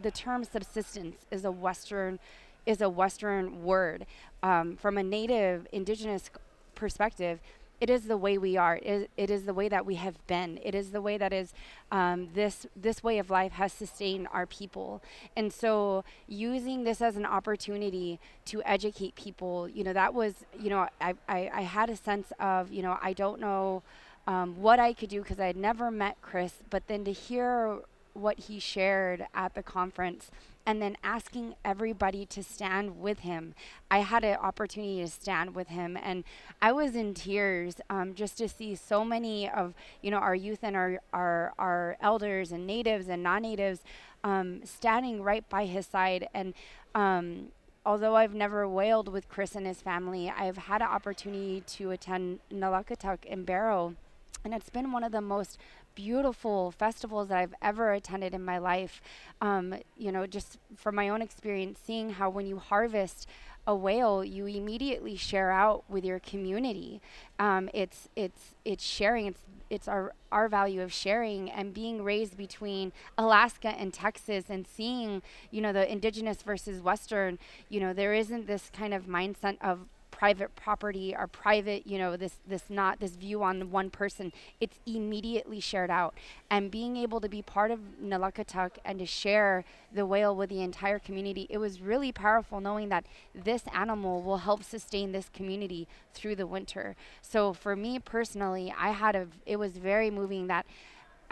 [0.00, 2.18] the term subsistence is a Western
[2.66, 4.06] is a Western word.
[4.42, 6.30] Um, from a Native Indigenous
[6.80, 7.38] perspective,
[7.80, 8.76] it is the way we are.
[8.76, 10.58] It is, it is the way that we have been.
[10.62, 11.54] It is the way that is
[11.90, 15.02] um, this this way of life has sustained our people.
[15.34, 20.68] And so, using this as an opportunity to educate people, you know, that was, you
[20.68, 23.82] know, I I, I had a sense of, you know, I don't know
[24.26, 27.78] um, what I could do because I had never met Chris, but then to hear
[28.12, 30.30] what he shared at the conference
[30.70, 33.54] and then asking everybody to stand with him.
[33.90, 36.22] I had an opportunity to stand with him, and
[36.62, 40.60] I was in tears um, just to see so many of you know our youth
[40.62, 43.80] and our our, our elders and natives and non-natives
[44.22, 46.28] um, standing right by his side.
[46.32, 46.54] And
[46.94, 47.48] um,
[47.84, 52.38] although I've never whaled with Chris and his family, I've had an opportunity to attend
[52.52, 53.96] Nalukataq in Barrow,
[54.44, 55.58] and it's been one of the most
[55.94, 59.00] beautiful festivals that I've ever attended in my life.
[59.40, 63.26] Um, you know, just from my own experience, seeing how when you harvest
[63.66, 67.00] a whale, you immediately share out with your community.
[67.38, 69.26] Um, it's it's it's sharing.
[69.26, 74.66] It's it's our our value of sharing and being raised between Alaska and Texas and
[74.66, 77.38] seeing you know the indigenous versus Western.
[77.68, 79.86] You know, there isn't this kind of mindset of
[80.20, 84.30] private property or private you know this this not this view on one person
[84.60, 86.12] it's immediately shared out.
[86.50, 90.60] And being able to be part of Nalukataq and to share the whale with the
[90.60, 95.88] entire community it was really powerful knowing that this animal will help sustain this community
[96.12, 96.96] through the winter.
[97.22, 100.66] So for me personally I had a it was very moving that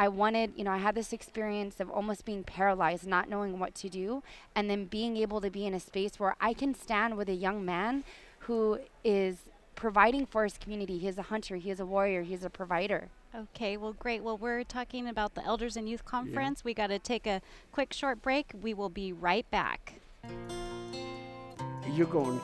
[0.00, 3.74] I wanted, you know, I had this experience of almost being paralyzed, not knowing what
[3.74, 4.22] to do,
[4.54, 7.34] and then being able to be in a space where I can stand with a
[7.34, 8.04] young man
[8.48, 9.36] who is
[9.74, 10.98] providing for his community.
[10.98, 13.08] He is a hunter, he is a warrior, he is a provider.
[13.36, 14.22] Okay, well, great.
[14.22, 16.64] Well, we're talking about the Elders and Youth Conference.
[16.64, 18.52] We got to take a quick short break.
[18.58, 20.00] We will be right back.
[21.92, 22.40] You're going.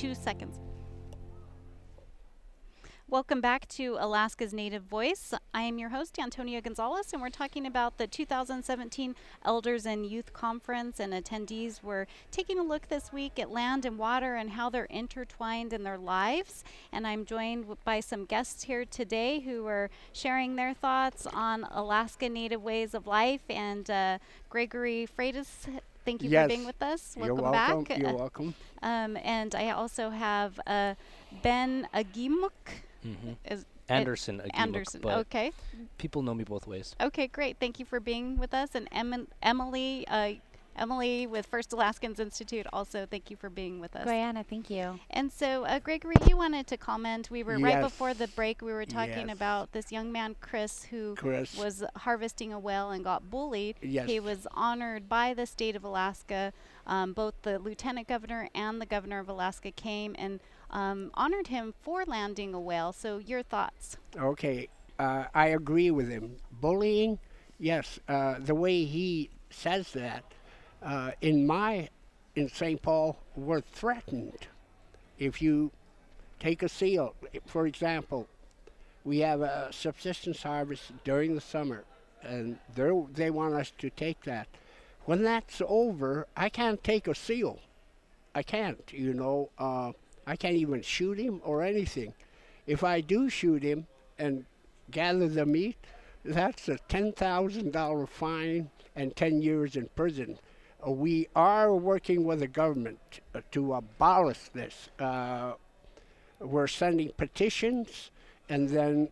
[0.00, 0.58] 52 seconds.
[3.06, 5.34] Welcome back to Alaska's Native Voice.
[5.52, 10.32] I am your host, Antonia Gonzalez, and we're talking about the 2017 Elders and Youth
[10.32, 11.00] Conference.
[11.00, 14.84] And attendees were taking a look this week at land and water and how they're
[14.84, 16.64] intertwined in their lives.
[16.92, 22.28] And I'm joined by some guests here today who are sharing their thoughts on Alaska
[22.28, 23.42] Native ways of life.
[23.50, 26.44] And uh, Gregory Freitas thank you yes.
[26.44, 27.14] for being with us.
[27.16, 27.84] Welcome You're welcome.
[27.84, 27.98] back.
[27.98, 28.54] You're welcome.
[28.82, 30.94] Um, and I also have uh,
[31.42, 32.50] Ben Agimuk.
[33.04, 33.36] Mhm.
[33.90, 34.38] Anderson.
[34.40, 35.00] Agimuk, Anderson.
[35.02, 35.52] but Okay.
[35.98, 36.96] People know me both ways.
[36.98, 37.58] Okay, great.
[37.60, 38.70] Thank you for being with us.
[38.74, 40.32] And em- Emily, uh,
[40.80, 44.06] Emily with First Alaskans Institute, also thank you for being with us.
[44.08, 44.98] Brianna, thank you.
[45.10, 47.30] And so, uh, Gregory, you wanted to comment.
[47.30, 48.62] We were right before the break.
[48.62, 49.36] We were talking Yes.
[49.36, 51.54] about this young man, Chris, who Chris.
[51.56, 53.76] was harvesting a whale and got bullied.
[53.82, 54.08] Yes.
[54.08, 56.54] He was honored by the state of Alaska.
[56.86, 60.40] Um, both the lieutenant governor and the governor of Alaska came and
[60.70, 62.92] um, honored him for landing a whale.
[62.94, 63.98] So, your thoughts?
[64.16, 66.36] Okay, uh, I agree with him.
[66.50, 67.18] Bullying,
[67.58, 68.00] yes.
[68.08, 70.24] Uh, the way he says that,
[70.82, 71.88] uh, in my,
[72.34, 72.80] in St.
[72.80, 74.46] Paul, we're threatened.
[75.18, 75.70] If you
[76.38, 77.14] take a seal,
[77.46, 78.26] for example,
[79.04, 81.84] we have a subsistence harvest during the summer,
[82.22, 84.46] and they want us to take that.
[85.04, 87.60] When that's over, I can't take a seal.
[88.34, 89.50] I can't, you know.
[89.58, 89.92] Uh,
[90.26, 92.14] I can't even shoot him or anything.
[92.66, 93.86] If I do shoot him
[94.18, 94.44] and
[94.90, 95.76] gather the meat,
[96.24, 100.38] that's a $10,000 fine and 10 years in prison.
[100.86, 103.20] We are working with the government
[103.52, 104.88] to abolish this.
[104.98, 105.52] Uh,
[106.38, 108.10] we're sending petitions,
[108.48, 109.10] and then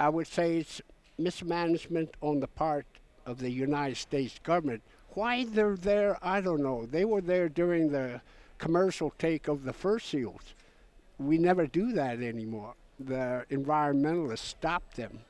[0.00, 0.80] I would say it's
[1.18, 2.86] mismanagement on the part
[3.26, 4.82] of the United States government.
[5.10, 6.86] Why they're there, I don't know.
[6.86, 8.20] They were there during the
[8.58, 10.54] commercial take of the fur seals.
[11.18, 12.74] We never do that anymore.
[12.98, 15.20] The environmentalists stopped them.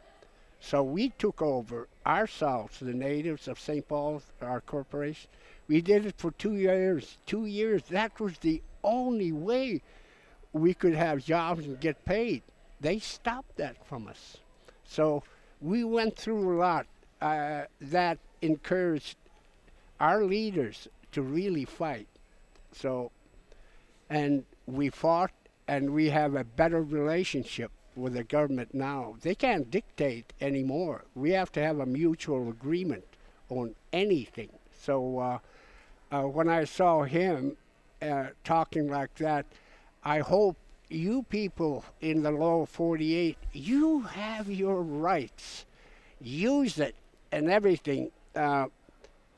[0.60, 3.87] So we took over ourselves, the natives of St.
[3.87, 5.28] Paul, our corporation.
[5.68, 7.18] We did it for two years.
[7.27, 7.83] Two years.
[7.90, 9.83] That was the only way
[10.53, 12.42] we could have jobs and get paid.
[12.81, 14.38] They stopped that from us.
[14.85, 15.22] So
[15.61, 16.87] we went through a lot
[17.20, 19.16] uh, that encouraged
[19.98, 22.09] our leaders to really fight.
[22.72, 23.11] So,
[24.11, 25.31] and we fought,
[25.66, 29.16] and we have a better relationship with the government now.
[29.22, 31.05] They can't dictate anymore.
[31.14, 33.05] We have to have a mutual agreement
[33.48, 34.50] on anything.
[34.79, 35.38] So, uh,
[36.10, 37.56] uh, when I saw him
[38.00, 39.46] uh, talking like that,
[40.04, 40.56] I hope
[40.88, 45.64] you people in the lower 48, you have your rights.
[46.20, 46.94] Use it
[47.32, 48.10] and everything.
[48.34, 48.66] Uh,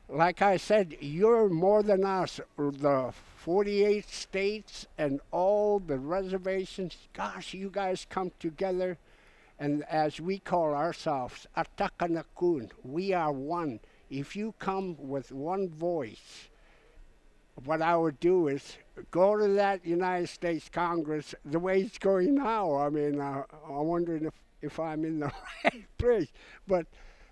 [0.09, 2.41] like I said, you're more than us.
[2.57, 6.97] The 48 states and all the reservations.
[7.13, 8.99] Gosh, you guys come together,
[9.59, 13.81] and as we call ourselves, Atakanakun, we are one.
[14.11, 16.49] If you come with one voice,
[17.65, 18.77] what I would do is
[19.11, 22.77] go to that United States Congress the way it's going now.
[22.77, 25.33] I mean, uh, I'm wondering if, if I'm in the
[25.65, 26.29] right place.
[26.67, 26.87] But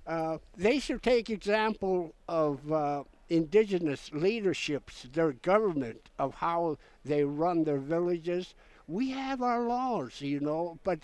[0.06, 7.64] uh, they should take example of uh, indigenous leaderships, their government, of how they run
[7.64, 8.54] their villages.
[8.86, 11.00] We have our laws, you know, but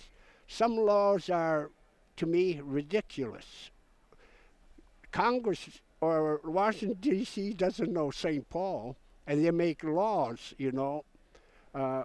[0.47, 1.71] some laws are,
[2.17, 3.71] to me, ridiculous.
[5.11, 7.53] Congress or Washington, D.C.
[7.53, 8.49] doesn't know St.
[8.49, 8.95] Paul,
[9.27, 11.03] and they make laws, you know.
[11.73, 12.03] Uh,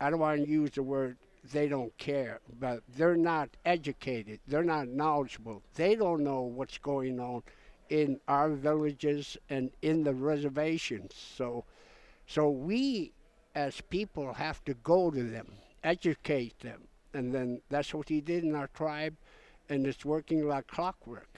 [0.00, 1.16] I don't want to use the word
[1.52, 4.40] they don't care, but they're not educated.
[4.46, 5.62] They're not knowledgeable.
[5.74, 7.42] They don't know what's going on
[7.88, 11.14] in our villages and in the reservations.
[11.14, 11.64] So,
[12.26, 13.12] so we
[13.54, 15.48] as people have to go to them,
[15.82, 16.82] educate them,
[17.14, 19.16] and then that's what he did in our tribe,
[19.68, 21.37] and it's working like clockwork.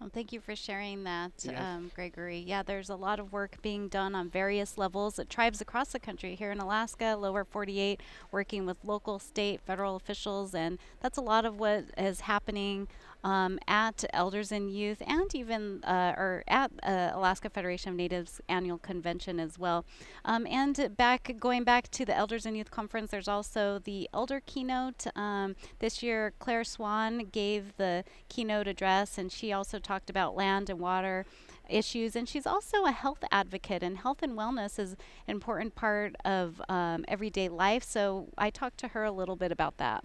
[0.00, 2.38] Well, thank you for sharing that, um, Gregory.
[2.38, 5.98] Yeah, there's a lot of work being done on various levels at tribes across the
[5.98, 11.22] country, here in Alaska, lower 48, working with local, state, federal officials, and that's a
[11.22, 12.88] lot of what is happening
[13.26, 18.40] um, at Elders and Youth and even uh, or at uh, Alaska Federation of Natives
[18.48, 19.84] annual convention as well.
[20.24, 24.40] Um, and back going back to the Elders and Youth Conference, there's also the Elder
[24.46, 25.08] Keynote.
[25.16, 30.70] Um, this year, Claire Swan gave the keynote address, and she also talked about land
[30.70, 31.26] and water
[31.68, 32.14] issues.
[32.14, 36.62] And she's also a health advocate, and health and wellness is an important part of
[36.68, 37.82] um, everyday life.
[37.82, 40.04] So I talked to her a little bit about that.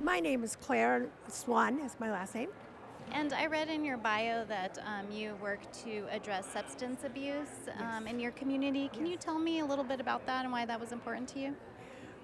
[0.00, 2.48] My name is Claire Swan, is my last name.
[3.12, 8.06] And I read in your bio that um, you work to address substance abuse um,
[8.06, 8.88] in your community.
[8.92, 11.40] Can you tell me a little bit about that and why that was important to
[11.40, 11.54] you?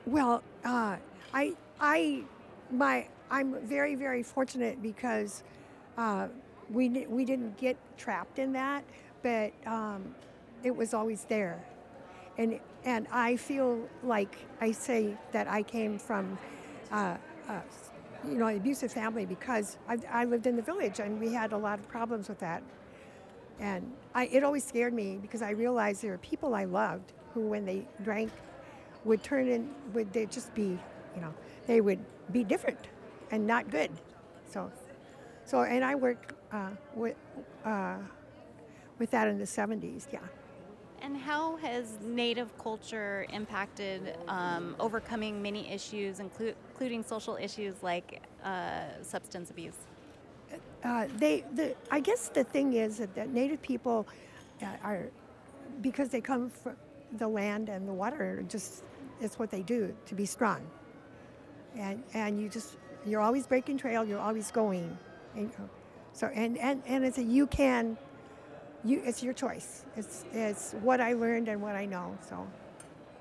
[0.07, 0.97] Well, uh,
[1.35, 2.23] I, I,
[2.71, 5.43] my, I'm very, very fortunate because
[5.99, 6.29] uh,
[6.71, 8.85] we we didn't get trapped in that,
[9.23, 10.15] but um,
[10.63, 11.63] it was always there,
[12.39, 16.39] and and I feel like I say that I came from.
[16.91, 17.17] Uh,
[17.49, 17.61] uh,
[18.27, 21.57] you know, abusive family because I, I lived in the village and we had a
[21.57, 22.63] lot of problems with that.
[23.61, 27.41] And I, it always scared me because I realized there were people I loved who,
[27.43, 28.31] when they drank,
[29.05, 30.79] would turn in, would they just be,
[31.15, 31.33] you know,
[31.67, 32.01] they would
[32.33, 32.89] be different
[33.31, 33.91] and not good.
[34.51, 34.71] So,
[35.45, 37.17] so and I worked uh, with
[37.65, 37.97] uh,
[38.99, 40.07] with that in the 70s.
[40.13, 40.21] Yeah.
[41.01, 48.23] And how has Native culture impacted um, overcoming many issues, inclu- including social issues like
[48.45, 49.77] uh, substance abuse?
[50.83, 54.07] Uh, they, the, I guess the thing is that, that Native people
[54.63, 55.07] uh, are,
[55.81, 56.77] because they come from
[57.19, 58.85] the land and the water, just
[59.21, 60.67] it's what they do to be strong.
[61.77, 62.77] And and you just
[63.07, 64.05] you're always breaking trail.
[64.05, 64.97] You're always going.
[65.37, 65.51] And,
[66.13, 67.97] so and and and it's a you can.
[68.85, 69.85] You, it's your choice.
[69.97, 72.17] It's it's what I learned and what I know.
[72.29, 72.47] So.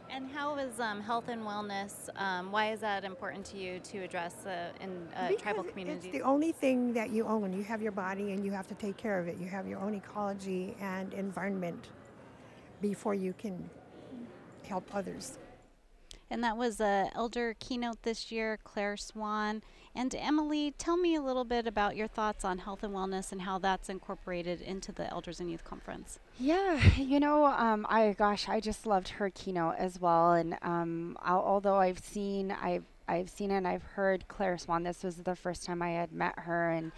[0.10, 2.10] And how is um, health and wellness?
[2.16, 6.06] Um, why is that important to you to address uh, in uh, tribal communities?
[6.06, 7.52] It's the only thing that you own.
[7.52, 9.38] You have your body and you have to take care of it.
[9.38, 11.90] You have your own ecology and environment
[12.82, 13.70] before you can
[14.64, 15.40] help others.
[16.30, 19.62] And that was a elder keynote this year, Claire Swan.
[19.98, 23.42] And Emily, tell me a little bit about your thoughts on health and wellness and
[23.42, 26.20] how that's incorporated into the Elders and Youth Conference.
[26.40, 30.34] Yeah, you know, um, I gosh, I just loved her keynote as well.
[30.34, 34.84] And um, although I've seen, I've I've seen and I've heard Claire Swan.
[34.84, 36.92] This was the first time I had met her, and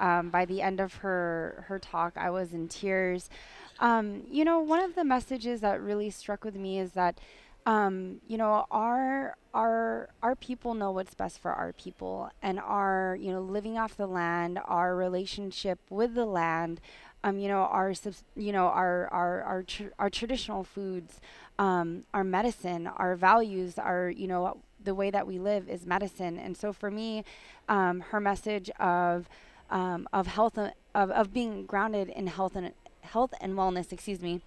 [0.00, 3.30] um, by the end of her her talk, I was in tears.
[3.78, 7.20] Um, you know, one of the messages that really struck with me is that
[7.66, 13.16] um, you know our our our people know what's best for our people and our
[13.20, 16.80] you know living off the land our relationship with the land
[17.24, 21.20] um, you know our subs- you know our our our, tr- our traditional foods
[21.58, 26.38] um, our medicine our values our you know the way that we live is medicine.
[26.38, 27.24] And so for me
[27.68, 29.28] um, her message of
[29.70, 30.72] um, of health of,
[31.10, 34.40] of being grounded in health and health and wellness excuse me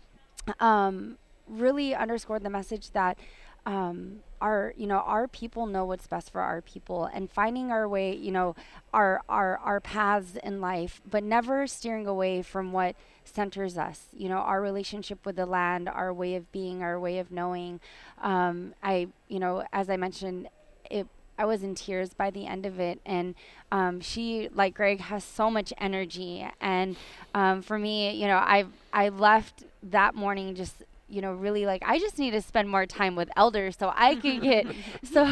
[0.59, 1.18] um,
[1.48, 3.18] really underscored the message that
[3.66, 7.88] um, our you know our people know what's best for our people and finding our
[7.88, 8.56] way you know
[8.94, 14.28] our our our paths in life but never steering away from what centers us you
[14.28, 17.80] know our relationship with the land our way of being our way of knowing
[18.22, 20.50] um, i you know as i mentioned
[20.91, 23.34] it I was in tears by the end of it, and
[23.72, 26.48] um, she, like Greg, has so much energy.
[26.62, 26.96] And
[27.34, 30.84] um, for me, you know, I I left that morning just
[31.14, 34.16] you know really like i just need to spend more time with elders so i
[34.16, 34.66] can get
[35.03, 35.26] so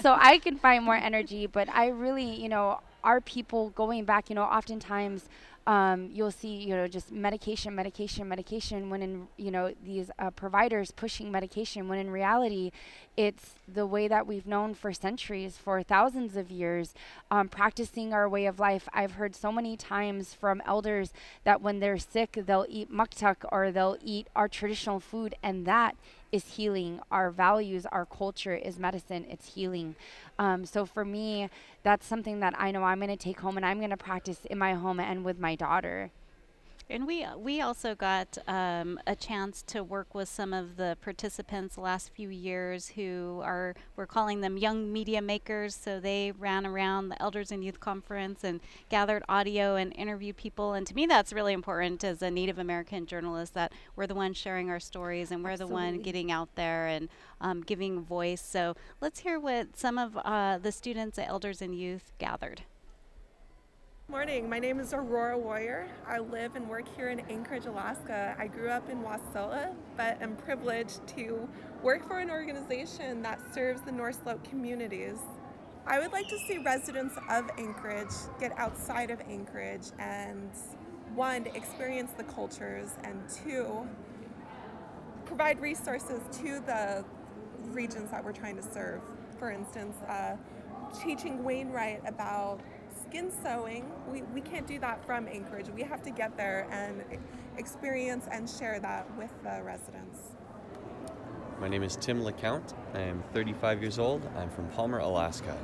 [0.00, 1.46] so i can find more energy.
[1.46, 5.28] But i really you know our people going back you know oftentimes
[5.66, 10.30] um, you'll see you know just medication medication medication when in you know these uh,
[10.30, 12.72] providers pushing medication when in reality
[13.16, 16.94] it's the way that we've known for centuries for thousands of years
[17.30, 18.88] um, practicing our way of life.
[18.92, 21.12] I've heard so many times from elders
[21.44, 25.96] that when they're sick they'll eat muktak or they'll eat our traditional food and that
[26.32, 27.00] is healing.
[27.10, 29.26] Our values our culture is medicine.
[29.28, 29.94] It's healing.
[30.38, 31.48] Um, so for me
[31.82, 34.44] that's something that i know i'm going to take home and i'm going to practice
[34.46, 36.10] in my home and with my daughter
[36.92, 41.76] And we we also got um, a chance to work with some of the participants
[41.76, 45.74] the last few years who are we're calling them young media makers.
[45.74, 50.74] So they ran around the Elders and Youth Conference and gathered audio and interviewed people.
[50.74, 54.36] And to me, that's really important as a Native American journalist that we're the ones
[54.36, 57.08] sharing our stories and we're the one getting out there and
[57.40, 58.42] um, giving voice.
[58.42, 62.64] So let's hear what some of uh, the students at Elders and Youth gathered.
[64.08, 65.88] Morning, my name is Aurora Warrior.
[66.06, 68.34] I live and work here in Anchorage, Alaska.
[68.38, 71.48] I grew up in Wasilla, but am privileged to
[71.82, 75.18] work for an organization that serves the North Slope communities.
[75.86, 80.50] I would like to see residents of Anchorage get outside of Anchorage and
[81.14, 83.88] one, experience the cultures, and two,
[85.24, 87.04] provide resources to the
[87.66, 89.00] regions that we're trying to serve.
[89.38, 90.36] For instance, uh,
[91.02, 92.60] teaching Wainwright about
[93.12, 95.68] skin sewing, we, we can't do that from Anchorage.
[95.68, 97.04] We have to get there and
[97.58, 100.30] experience and share that with the residents.
[101.60, 102.72] My name is Tim LeCount.
[102.94, 104.26] I am 35 years old.
[104.38, 105.54] I'm from Palmer, Alaska.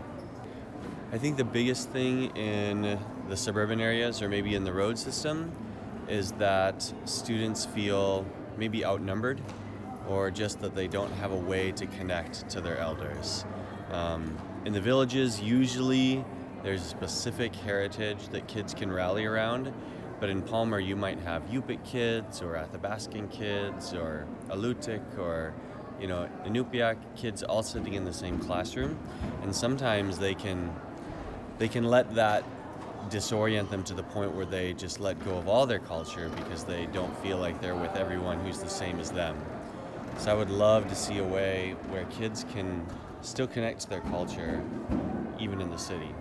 [1.11, 2.99] I think the biggest thing in
[3.31, 5.51] the suburban areas or maybe in the road system
[6.07, 8.27] is that students feel
[8.59, 9.41] maybe outnumbered
[10.07, 13.47] or just that they don't have a way to connect to their elders.
[13.91, 14.37] Um,
[14.67, 16.27] in the villages, usually
[16.69, 19.73] there's a specific heritage that kids can rally around,
[20.21, 25.55] but in Palmer, you might have Yupik kids or Athabascan kids or Alutiiq or
[25.99, 28.99] you know, Inupiaq kids all sitting in the same classroom,
[29.43, 30.71] and sometimes they can
[31.57, 32.45] they can let that
[33.09, 36.65] disorient them to the point where they just let go of all their culture because
[36.65, 39.41] they don't feel like they're with everyone who's the same as them.
[40.19, 42.87] So I would love to see a way where kids can
[43.23, 44.63] still connect to their culture
[45.41, 46.15] even in the city.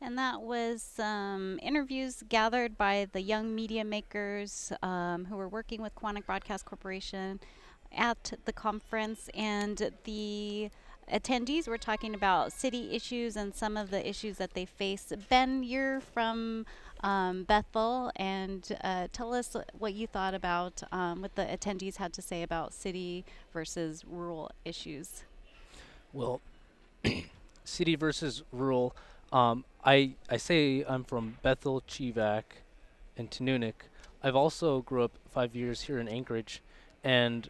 [0.00, 5.82] And that was some interviews gathered by the young media makers um, who were working
[5.82, 7.40] with Koahnic Broadcast Corporation
[7.96, 9.28] at the conference.
[9.34, 10.70] And the
[11.12, 15.12] attendees were talking about city issues and some of the issues that they face.
[15.28, 16.64] Ben, you're from
[17.02, 22.12] um, Bethel, and uh, tell us what you thought about um, what the attendees had
[22.14, 25.24] to say about city versus rural issues.
[26.12, 26.40] Well,
[27.64, 28.94] city versus rural.
[29.32, 32.44] Um, I I say I'm from Bethel, Chevak,
[33.16, 33.88] and Tununak.
[34.22, 36.62] I've also grew up five years here in Anchorage,
[37.04, 37.48] and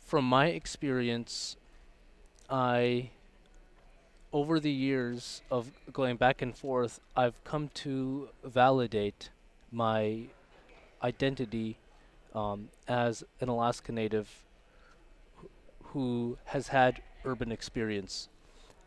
[0.00, 1.56] from my experience,
[2.48, 3.10] I
[4.32, 9.30] over the years of going back and forth, I've come to validate
[9.70, 10.22] my
[11.02, 11.76] identity
[12.34, 14.44] um, as an Alaska Native
[15.92, 18.29] who has had urban experience.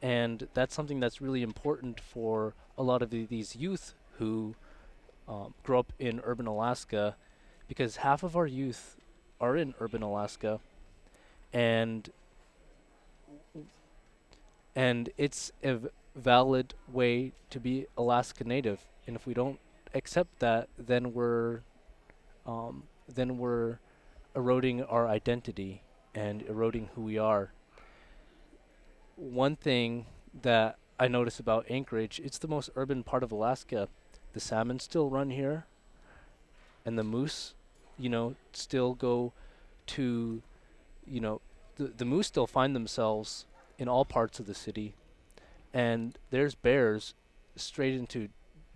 [0.03, 4.53] And that's something that's really important for a lot of the, these youth who
[5.29, 7.15] um, grow up in urban Alaska
[7.69, 8.97] because half of our youth
[9.39, 10.59] are in urban Alaska.
[11.53, 12.09] And
[14.75, 15.79] and it's a
[16.15, 18.81] valid way to be Alaska Native.
[19.07, 19.59] And if we don't
[19.93, 21.61] accept that, then we're
[22.45, 23.79] um, then we're
[24.35, 25.81] eroding our identity
[26.13, 27.53] and eroding who we are.
[29.23, 30.05] One thing
[30.41, 33.87] that I notice about Anchorage, it's the most urban part of Alaska.
[34.33, 35.65] The salmon still run here,
[36.85, 37.53] and the moose,
[37.97, 39.31] you know, still go
[39.87, 40.41] to,
[41.07, 41.39] you know,
[41.77, 43.45] the the moose still find themselves
[43.79, 44.93] in all parts of the city,
[45.73, 47.13] and there's bears
[47.55, 48.27] straight into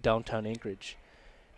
[0.01, 0.95] downtown Anchorage,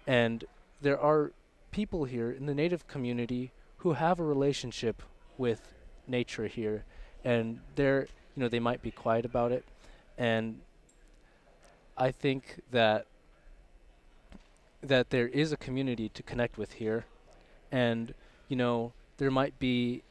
[0.07, 0.45] and
[0.81, 1.31] there are
[1.69, 5.03] people here in the native community who have a relationship
[5.37, 5.75] with
[6.07, 6.85] nature here,
[7.23, 8.07] and they're
[8.39, 9.65] you know they might be quiet about it,
[10.17, 10.61] and
[11.97, 13.05] I think that
[14.81, 17.03] that there is a community to connect with here,
[17.69, 18.13] and
[18.47, 20.03] you know there might be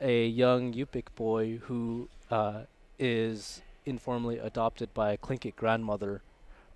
[0.00, 2.60] a young Yupik boy who uh,
[2.96, 6.22] is informally adopted by a Tlingit grandmother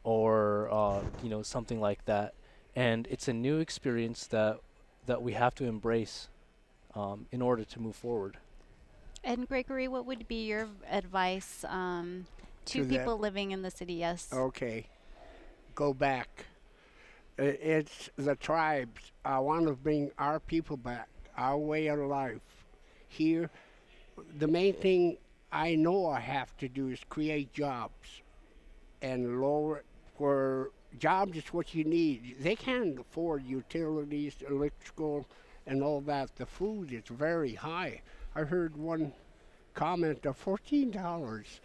[0.02, 2.34] or uh, you know something like that,
[2.74, 4.58] and it's a new experience that
[5.06, 6.26] that we have to embrace
[6.96, 8.38] um, in order to move forward.
[9.24, 12.26] And Gregory, what would be your advice um,
[12.66, 13.94] to, To that- people living in the city?
[13.94, 14.28] Yes.
[14.32, 14.86] Okay,
[15.74, 16.46] go back.
[17.38, 19.12] It's the tribes.
[19.24, 22.40] I want to bring our people back, our way of life.
[23.08, 23.50] Here,
[24.38, 25.16] the main thing
[25.50, 28.22] I know I have to do is create jobs
[29.00, 29.82] and lower
[30.16, 30.68] where
[30.98, 32.36] jobs is what you need.
[32.40, 35.26] They can't afford utilities, electrical,
[35.66, 36.36] and all that.
[36.36, 38.02] The food is very high.
[38.34, 39.12] I heard one
[39.74, 41.60] comment of fourteen dollars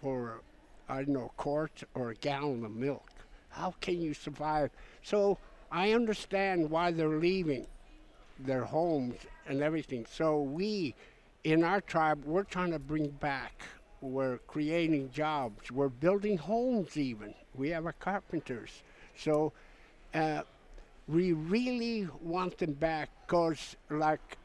[0.00, 0.40] for
[0.88, 3.08] I don't know a quart or a gallon of milk.
[3.50, 4.70] How can you survive?
[5.02, 5.38] So
[5.70, 7.66] I understand why they're leaving
[8.38, 10.06] their homes and everything.
[10.10, 10.94] So we
[11.44, 13.62] in our tribe we're trying to bring back
[14.02, 18.82] we're creating jobs we're building homes even we have our carpenters
[19.16, 19.52] so
[20.14, 20.42] uh,
[21.08, 24.36] we really want them back because like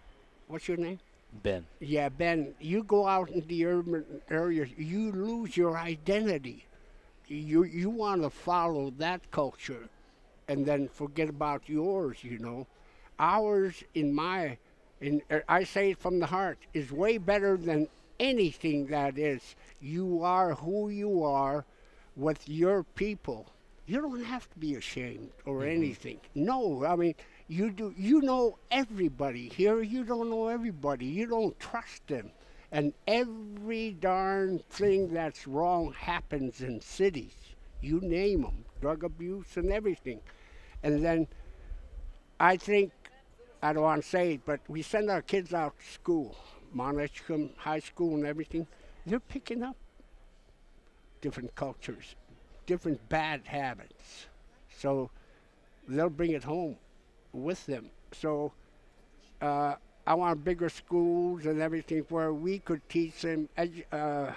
[0.47, 0.99] what's your name
[1.43, 1.65] Ben.
[1.79, 6.65] yeah ben you go out in the urban areas you lose your identity.
[7.27, 9.89] You you want to follow that culture
[10.47, 12.67] and then forget about yours you know.
[13.19, 14.57] Ours in my
[15.01, 17.87] in I say it from the heart is way better than
[18.19, 19.55] anything that is.
[19.81, 21.65] You are who you are
[22.15, 23.47] with your people.
[23.87, 25.77] You don't have to be ashamed or mm-hmm.
[25.77, 26.19] anything.
[26.33, 27.15] No i mean
[27.47, 32.31] you do you know everybody here you don't know everybody you don't trust them
[32.71, 37.35] and every darn thing that's wrong happens in cities
[37.81, 40.19] you name them drug abuse and everything
[40.83, 41.27] and then
[42.39, 42.91] i think
[43.63, 46.37] I don't want to say it, but we send our kids out to school,
[46.71, 48.67] Mount Edgecumbe High School and everything.
[49.07, 49.75] They're picking up.
[51.21, 52.15] different cultures,
[52.65, 54.27] different bad habits.
[54.77, 55.09] So
[55.87, 56.77] they'll bring it home
[57.35, 57.89] with them.
[58.11, 58.53] So
[59.41, 59.75] uh,
[60.07, 63.49] I want bigger schools and everything where we could teach them,
[63.91, 64.31] uh,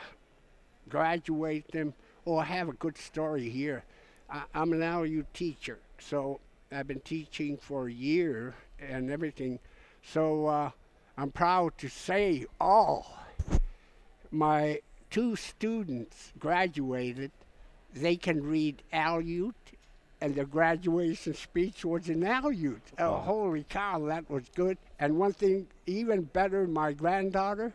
[0.89, 1.95] graduate them,
[2.25, 3.85] or have a good story here.
[4.31, 6.41] I, I'm an Aleut teacher, so
[6.71, 9.59] I've been teaching for a year and everything.
[10.03, 10.71] So uh,
[11.17, 13.19] I'm proud to say all
[14.31, 14.81] my
[15.11, 17.31] two students graduated.
[17.95, 19.55] They can read Aleut,
[20.21, 22.81] and the graduation speech was in Aleut.
[22.99, 24.79] Oh, holy cow, that was good.
[24.99, 27.73] And one thing even better, my granddaughter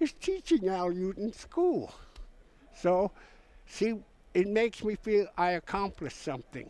[0.00, 1.92] is teaching Aleut in school.
[2.76, 3.10] So,
[3.66, 3.96] see,
[4.32, 6.68] it makes me feel I accomplished something.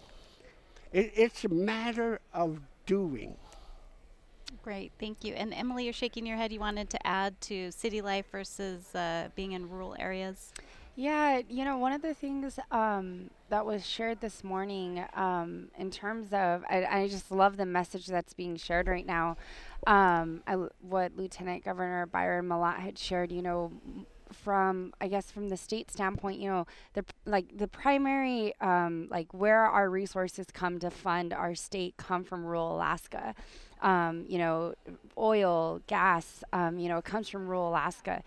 [0.93, 3.37] It, it's a matter of doing.
[4.63, 5.35] Great, thank you.
[5.35, 6.53] And Emily, you're shaking your head.
[6.53, 10.53] You wanted to add to city life versus uh, being in rural areas.
[10.97, 15.91] Yeah, you know, one of the things um, that was shared this morning um, in
[15.91, 19.37] terms of, I, I, just love the message that's being shared right now.
[19.89, 23.73] Um, I, what Lieutenant Governor Byron Mallott had shared, you know,
[24.33, 29.33] from I guess from the state standpoint, you know, the like the primary um, like
[29.33, 33.35] where our resources come to fund our state come from rural Alaska.
[33.83, 34.75] Um, you know,
[35.19, 38.23] oil, gas, um, you know, it comes from rural Alaska.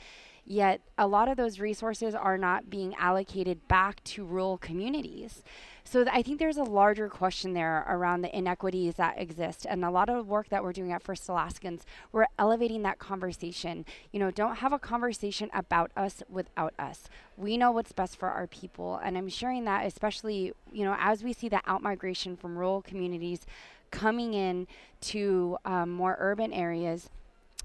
[0.50, 5.44] Yet a lot of those resources are not being allocated back to rural communities.
[5.84, 9.66] So th- I think there's a larger question there around the inequities that exist.
[9.70, 13.86] And a lot of work that we're doing at First Alaskans, we're elevating that conversation.
[14.14, 17.10] You know, don't have a conversation about us without us.
[17.36, 19.02] We know what's best for our people.
[19.04, 23.46] And I'm sharing that especially, you know, as we see the outmigration from rural communities
[23.92, 24.68] coming in
[25.00, 27.10] to um, more urban areas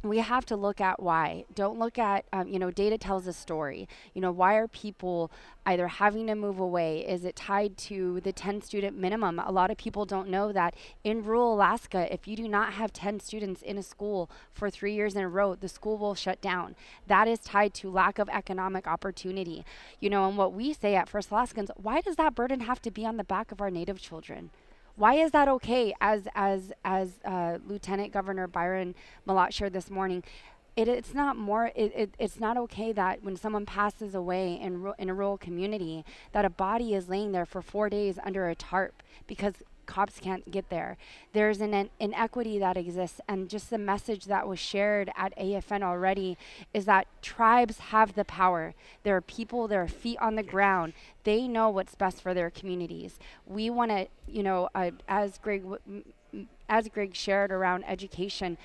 [0.03, 1.45] we have to look at why.
[1.55, 3.89] Don't look at, um, you know, data tells a story.
[4.15, 5.31] You know, why are people
[5.65, 7.07] either having to move away?
[7.07, 9.39] Is it tied to the 10 student minimum?
[9.39, 10.75] A lot of people don't know that
[11.05, 14.95] in rural Alaska, if you do not have 10 students in a school for three
[14.95, 16.75] years in a row, the school will shut down.
[17.07, 19.65] That is tied to lack of economic opportunity.
[20.01, 22.91] You know, and what we say at First Alaskans, why does that burden have to
[22.91, 24.51] be on the back of our Native children?
[24.97, 25.95] Why is that okay?
[26.01, 28.95] As as as uh, Lieutenant Governor Byron
[29.27, 30.23] Mallott shared this morning,
[30.77, 34.83] it, it's not more it, it, it's not okay that when someone passes away in
[34.83, 38.49] ru- in a rural community that a body is laying there for four days under
[38.49, 39.55] a tarp because
[39.93, 40.97] cops can't get there.
[41.35, 45.83] There's an, an inequity that exists, and just the message that was shared at AFN
[45.83, 46.39] already
[46.73, 48.73] is that tribes have the power.
[49.03, 50.95] There are people, there are feet on the ground.
[51.25, 53.19] They know what's best for their communities.
[53.47, 56.05] We want to, you know, uh, as Greg, w-
[56.71, 58.57] as Greg shared around education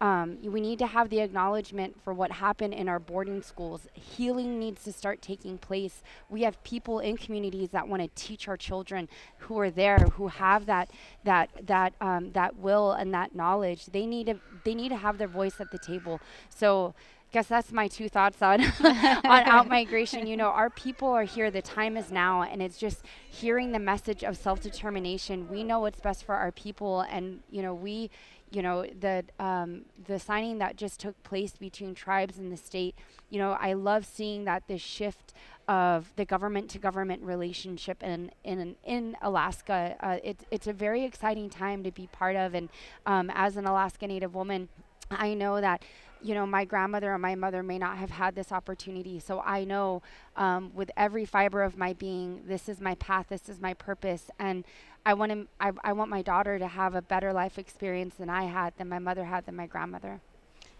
[0.00, 3.88] um, we need to have the acknowledgement for what happened in our boarding schools.
[3.94, 6.02] Healing needs to start taking place.
[6.28, 10.28] We have people in communities that want to teach our children who are there, who
[10.28, 10.90] have that
[11.24, 13.86] that that um, that will and that knowledge.
[13.86, 16.20] They need to they need to have their voice at the table.
[16.50, 16.94] So
[17.36, 20.26] guess that's my two thoughts on on out migration.
[20.26, 21.50] You know, our people are here.
[21.50, 25.48] The time is now, and it's just hearing the message of self determination.
[25.50, 28.10] We know what's best for our people, and you know, we
[28.50, 32.94] you know the um, the signing that just took place between tribes and the state.
[33.30, 35.32] You know, I love seeing that this shift
[35.68, 39.96] of the government to government relationship in in in Alaska.
[40.00, 42.68] Uh, it's it's a very exciting time to be part of, and
[43.04, 44.68] um, as an Alaska Native woman,
[45.10, 45.82] I know that
[46.22, 49.20] you know, my grandmother or my mother may not have had this opportunity.
[49.20, 50.02] So I know
[50.36, 54.30] um, with every fiber of my being, this is my path, this is my purpose.
[54.38, 54.64] And
[55.04, 58.30] I want to, I, I want my daughter to have a better life experience than
[58.30, 60.20] I had, than my mother had, than my grandmother.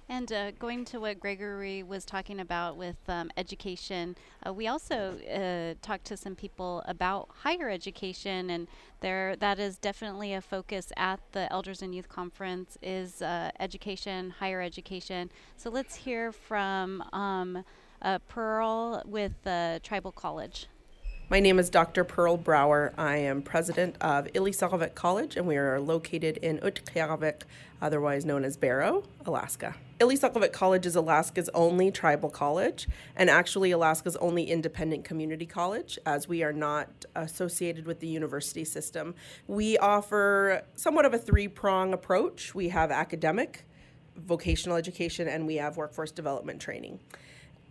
[0.08, 5.18] And uh, going to what Gregory was talking about with um, education, uh, we also
[5.18, 8.68] uh, talked to some people about higher education, and
[9.00, 14.30] there that is definitely a focus at the Elders and Youth Conference is uh, education,
[14.30, 15.28] higher education.
[15.56, 17.64] So let's hear from um,
[18.00, 19.32] uh, Pearl with
[19.82, 20.68] Tribal College.
[21.28, 22.04] My name is Dr.
[22.04, 22.94] Pearl Brower.
[22.96, 27.42] I am president of Ilisagvik College, and we are located in Utqiagvik,
[27.82, 29.74] otherwise known as Barrow, Alaska.
[29.98, 36.28] Ilisagvik College is Alaska's only tribal college, and actually Alaska's only independent community college, as
[36.28, 39.12] we are not associated with the university system.
[39.48, 43.64] We offer somewhat of a three prong approach we have academic,
[44.16, 47.00] vocational education, and we have workforce development training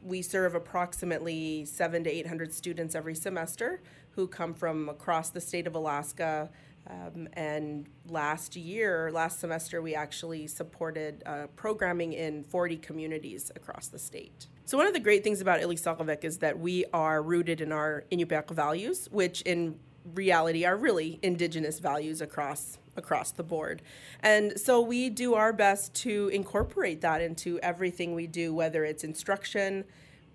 [0.06, 3.82] we serve approximately seven to 800 students every semester
[4.12, 6.49] who come from across the state of Alaska.
[6.88, 13.88] Um, and last year, last semester, we actually supported uh, programming in 40 communities across
[13.88, 14.45] the state.
[14.66, 18.03] So one of the great things about Ilisagvik is that we are rooted in our
[18.12, 19.80] Inupiaq values, which in
[20.14, 23.82] reality are really indigenous values across across the board.
[24.22, 29.03] And so we do our best to incorporate that into everything we do, whether it's
[29.03, 29.84] instruction,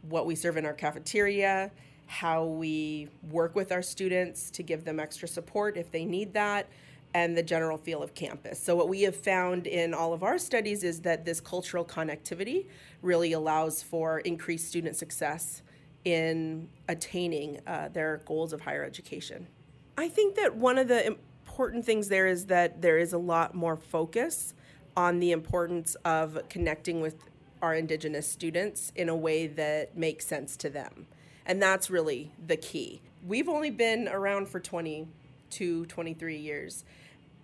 [0.03, 1.71] what we serve in our cafeteria,
[2.07, 6.69] how we work with our students to give them extra support if they need that,
[7.15, 8.63] and the general feel of campus.
[8.63, 12.67] So, what we have found in all of our studies is that this cultural connectivity
[13.03, 15.63] really allows for increased student success
[16.05, 19.47] in attaining uh, their goals of higher education.
[19.97, 21.17] I think that one of the
[21.47, 24.55] important things there is that there is a lot more focus
[24.97, 27.17] on the importance of connecting with
[27.63, 31.07] our Indigenous students in a way that makes sense to them.
[31.47, 33.03] And that's really the key.
[33.27, 36.85] We've only been around for 22, 23 years.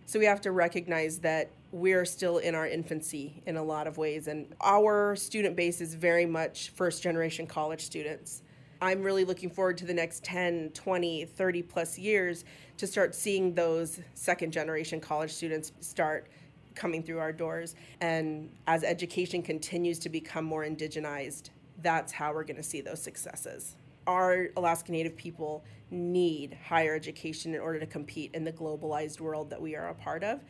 [0.07, 3.99] So we have to recognize that we're still in our infancy in a lot of
[3.99, 4.29] ways.
[4.29, 8.43] And our student base is very much first generation college students.
[8.81, 12.45] I'm really looking forward to the next 10, 20, 30 plus years
[12.77, 16.27] to start seeing those second generation college students start
[16.75, 17.75] coming through our doors.
[18.01, 21.51] And as education continues to become more indigenized,
[21.83, 23.77] that's how we're going to see those successes.
[24.07, 29.51] Our Alaska Native people need higher education in order to compete in the globalized world
[29.51, 30.41] that we are a part of.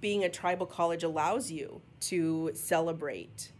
[0.00, 3.52] Being a tribal college allows you to celebrate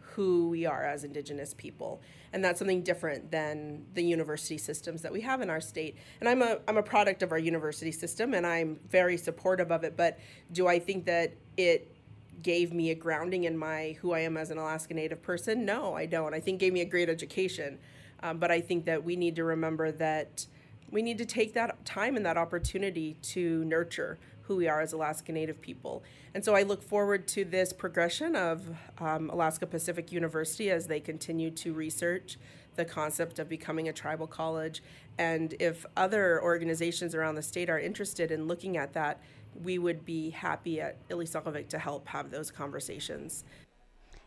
[0.00, 2.02] who we are as Indigenous people.
[2.32, 5.96] And that's something different than the university systems that we have in our state.
[6.20, 9.84] And I'm a, I'm a product of our university system and I'm very supportive of
[9.84, 9.96] it.
[9.96, 10.18] But
[10.52, 11.94] do I think that it
[12.42, 15.64] gave me a grounding in my who I am as an Alaska Native person?
[15.64, 16.34] No, I don't.
[16.34, 17.78] I think gave me a great education.
[18.22, 20.46] Um, but I think that we need to remember that
[20.90, 24.18] we need to take that time and that opportunity to nurture
[24.52, 26.02] who we are as Alaska Native people.
[26.34, 31.00] And so I look forward to this progression of um, Alaska Pacific University as they
[31.00, 32.38] continue to research
[32.76, 34.82] the concept of becoming a tribal college.
[35.18, 39.20] And if other organizations around the state are interested in looking at that,
[39.64, 43.44] we would be happy at Ilisagvik to help have those conversations.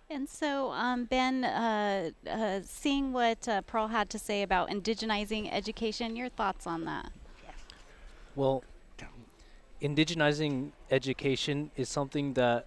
[0.10, 5.52] And so, um, Ben, uh, uh, seeing what uh, Pearl had to say about indigenizing
[5.52, 7.12] education, your thoughts on that?
[8.36, 8.64] Well,
[9.86, 12.66] indigenizing education is something that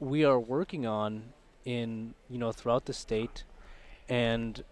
[0.00, 1.32] we are working on
[1.64, 3.44] in you know throughout the state,
[4.08, 4.64] and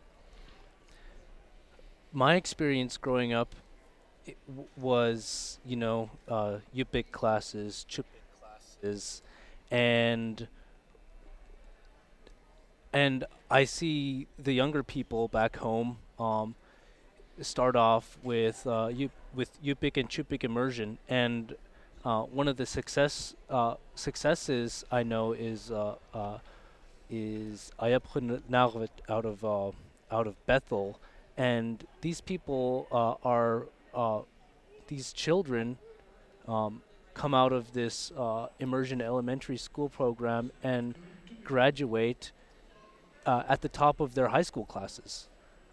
[2.12, 3.54] my experience growing up
[4.76, 9.22] was you know uh, Yupik classes, Cup'ik classes,
[9.70, 10.48] and
[12.92, 16.54] and I see the younger people back home um,
[17.40, 18.90] start off with uh,
[19.34, 21.54] with Yupik and Cup'ik immersion, and
[22.04, 26.38] uh, one of the success uh, successes I know is uh, uh,
[27.10, 28.42] is Ayaprun
[29.08, 29.70] out of uh,
[30.10, 30.98] out of Bethel,
[31.36, 33.66] and these people uh, are
[34.86, 35.76] these children
[36.46, 36.82] um,
[37.14, 38.12] come out of this
[38.58, 40.94] immersion elementary school program and
[41.44, 42.32] graduate
[43.26, 45.28] uh, at the top of their high school classes.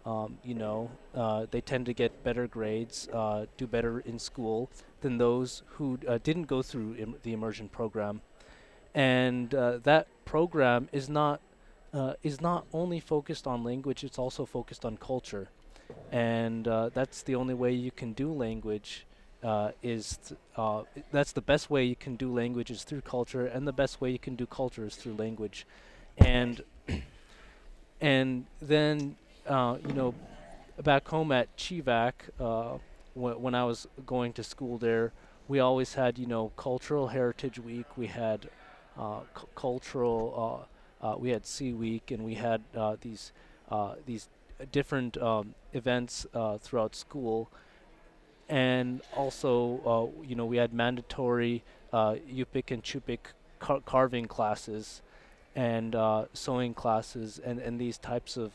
[0.06, 4.70] Um, you know, uh, they tend to get better grades, uh, do better in school
[5.00, 8.20] than those who uh, didn't go through Im- the immersion program.
[8.94, 11.40] And uh, that program is not
[11.92, 15.48] uh, is not only focused on language; it's also focused on culture.
[16.12, 19.06] And that's the only way you can do language.
[19.82, 23.72] is th- that's the best way you can do language is through culture, and the
[23.72, 25.66] best way you can do culture is through language.
[26.16, 26.62] And
[28.00, 29.16] and then
[29.48, 30.14] uh, you know
[30.82, 32.78] back home at Chevak uh,
[33.14, 35.12] wh- when I was going to school there
[35.48, 38.48] we always had you know cultural heritage week we had
[38.98, 40.66] uh, c- cultural
[41.02, 42.62] uh, uh, we had sea week and we had
[43.00, 43.32] these
[44.06, 44.28] these
[44.72, 46.26] different um, events
[46.60, 47.50] throughout school.
[48.48, 55.02] And also you know we had mandatory Yupik and Cup'ik car- carving classes
[55.56, 55.96] and
[56.32, 58.52] sewing classes and, and these types of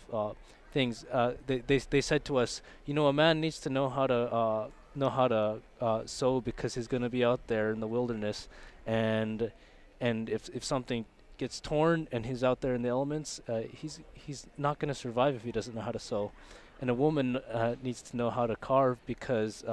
[0.72, 1.05] things.
[1.11, 4.07] Uh, they, they, they said to us, you know, a man needs to know how
[4.07, 7.80] to uh, know how to uh, sew because he's going to be out there in
[7.80, 8.47] the wilderness,
[8.86, 9.51] and
[9.99, 11.05] and if if something
[11.38, 14.95] gets torn and he's out there in the elements, uh, he's he's not going to
[14.95, 16.32] survive if he doesn't know how to sew.
[16.80, 17.39] And a woman
[17.84, 19.63] needs to know how to carve because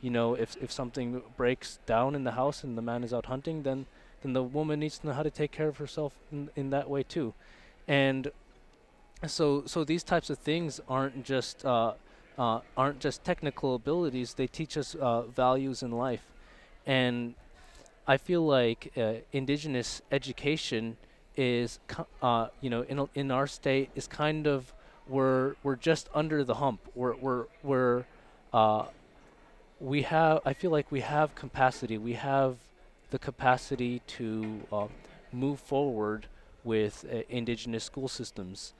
[0.00, 3.26] you know if if something breaks down in the house and the man is out
[3.26, 3.86] hunting, then
[4.22, 6.88] then the woman needs to know how to take care of herself in, in that
[6.88, 7.34] way too.
[7.86, 8.32] And
[9.24, 11.94] so so these types of things aren't just uh,
[12.38, 14.34] uh, aren't just technical abilities.
[14.34, 16.26] They teach us uh, values in life,
[16.84, 17.34] and
[18.06, 20.96] I feel like uh, indigenous education
[21.36, 21.78] is
[22.22, 24.72] uh, you know in in our state is kind of
[25.08, 26.80] we're we're just under the hump.
[26.94, 28.04] We're we're we're
[28.52, 28.86] uh,
[29.80, 30.40] we have.
[30.44, 31.96] I feel like we have capacity.
[31.96, 32.56] We have
[33.10, 34.90] the capacity to
[35.32, 36.26] move forward
[36.64, 38.74] with indigenous school systems.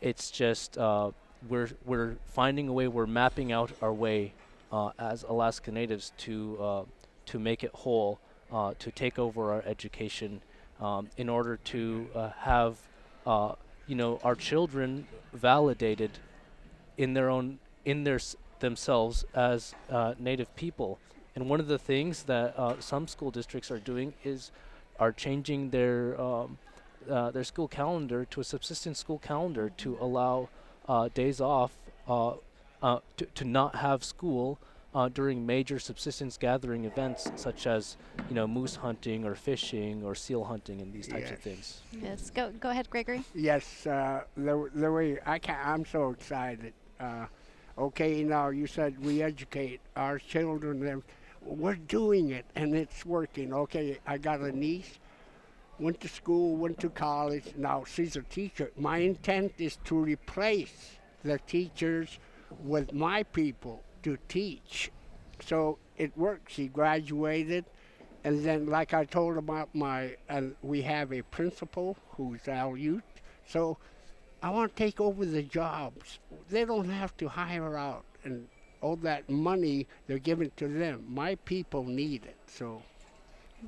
[0.00, 1.10] It's just uh,
[1.48, 2.88] we're we're finding a way.
[2.88, 4.32] We're mapping out our way
[4.72, 6.82] uh, as Alaska Natives to uh,
[7.26, 8.18] to make it whole,
[8.50, 10.40] uh, to take over our education,
[10.80, 12.78] um, in order to uh, have
[13.86, 16.10] you know our children validated
[16.96, 18.20] in their own in their
[18.60, 19.74] themselves as
[20.18, 20.98] Native people.
[21.36, 24.50] And one of the things that some school districts are doing is
[24.98, 26.58] are changing their um,
[27.08, 30.48] uh, their school calendar to a subsistence school calendar to allow
[30.88, 31.76] uh, days off
[32.08, 32.34] uh,
[32.82, 34.58] uh, to, to not have school
[34.94, 37.96] uh, during major subsistence gathering events such as
[38.28, 41.80] you know moose hunting or fishing or seal hunting and these types of things.
[41.92, 43.22] Yes, go go ahead, Gregory.
[43.34, 46.72] Yes, uh, the, the way I can I'm so excited.
[46.98, 47.26] Uh,
[47.78, 50.84] okay, now you said we educate our children.
[50.86, 51.02] And
[51.42, 53.52] we're doing it, and it's working.
[53.52, 54.98] Okay, I got a niece,
[55.80, 57.54] went to school, went to college.
[57.56, 58.70] Now she's a teacher.
[58.76, 62.18] My intent is to replace the teachers
[62.62, 64.90] with my people to teach.
[65.40, 66.52] So it worked.
[66.52, 67.64] She graduated.
[68.22, 73.22] And then, like I told about my, uh, we have a principal who's our Youth.
[73.46, 73.78] So
[74.42, 76.18] I want to take over the jobs.
[76.50, 78.48] They don't have to hire out and
[78.82, 81.04] all that money they're giving to them.
[81.08, 82.36] My people need it.
[82.46, 82.82] So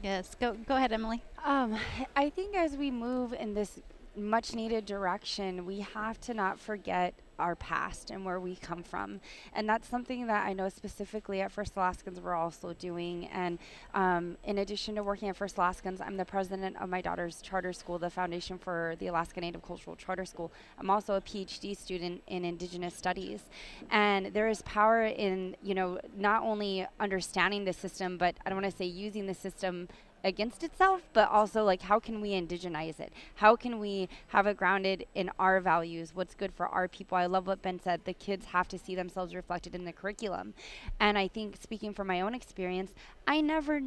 [0.01, 1.23] Yes, go go ahead, Emily.
[1.45, 1.77] Um,
[2.17, 3.81] I think as we move in this
[4.17, 9.21] much needed direction, we have to not forget our past and where we come from.
[9.55, 13.27] And that's something that I know specifically at First Alaskans we're also doing.
[13.27, 13.59] And
[13.95, 17.73] um, in addition to working at First Alaskans, I'm the president of my daughter's charter
[17.73, 20.53] school, the Foundation for the Alaska Native Cultural Charter School.
[20.79, 23.43] I'm also a PhD student in Indigenous Studies.
[23.91, 28.61] And there is power in, you know, not only understanding the system, but I don't
[28.61, 29.89] want to say using the system
[30.25, 33.13] against itself, but also like how can we indigenize it?
[33.37, 36.15] How can we have it grounded in our values?
[36.15, 37.17] What's good for our people?
[37.19, 38.05] I love what Ben said.
[38.05, 40.55] The kids have to see themselves reflected in the curriculum.
[41.01, 42.93] And I think speaking from my own experience,
[43.27, 43.81] I never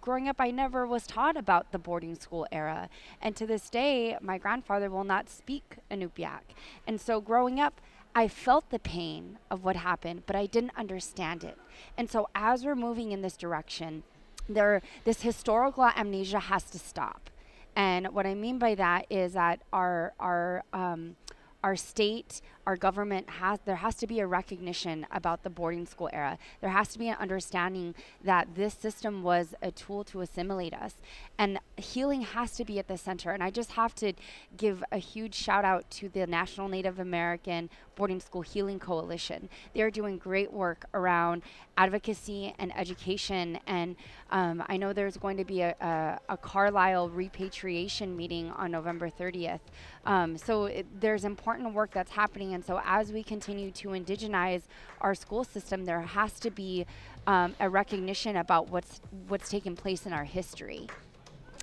[0.00, 2.88] growing up I never was taught about the boarding school era.
[3.20, 6.42] And to this day, my grandfather will not speak Inupiaq.
[6.86, 7.80] And so growing up
[8.14, 11.56] I felt the pain of what happened, but I didn't understand it.
[11.96, 14.02] And so as we're moving in this direction,
[14.48, 17.30] there this historical amnesia has to stop.
[17.74, 21.16] And what I mean by that is that our our um,
[21.64, 26.08] our state, our government has there has to be a recognition about the boarding school
[26.12, 26.38] era.
[26.60, 30.94] There has to be an understanding that this system was a tool to assimilate us.
[31.38, 33.30] And healing has to be at the center.
[33.30, 34.12] And I just have to
[34.56, 39.48] give a huge shout out to the National Native American Boarding School Healing Coalition.
[39.74, 41.42] They're doing great work around
[41.76, 43.58] advocacy and education.
[43.66, 43.96] And
[44.30, 49.10] um, I know there's going to be a, a, a Carlisle repatriation meeting on November
[49.10, 49.60] 30th.
[50.04, 52.51] Um, so it, there's important work that's happening.
[52.52, 54.62] And so as we continue to indigenize
[55.00, 56.86] our school system, there has to be
[57.26, 60.88] um, a recognition about what's what's taken place in our history.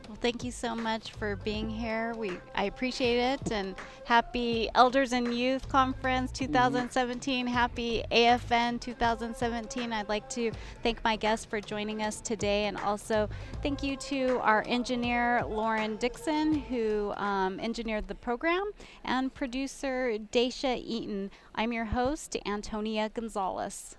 [0.10, 2.16] Well, thank you so much for being here.
[2.18, 7.46] We I appreciate it and happy Elders and Youth Conference 2017.
[7.46, 9.94] Happy AFN 2017.
[9.94, 10.50] I'd like to
[10.82, 13.30] thank my guests for joining us today and also
[13.62, 18.72] thank you to our engineer Lauren Dixon who um, engineered the program
[19.04, 21.30] and producer Daisha Eaton.
[21.54, 23.96] I'm your host Antonia Gonzalez.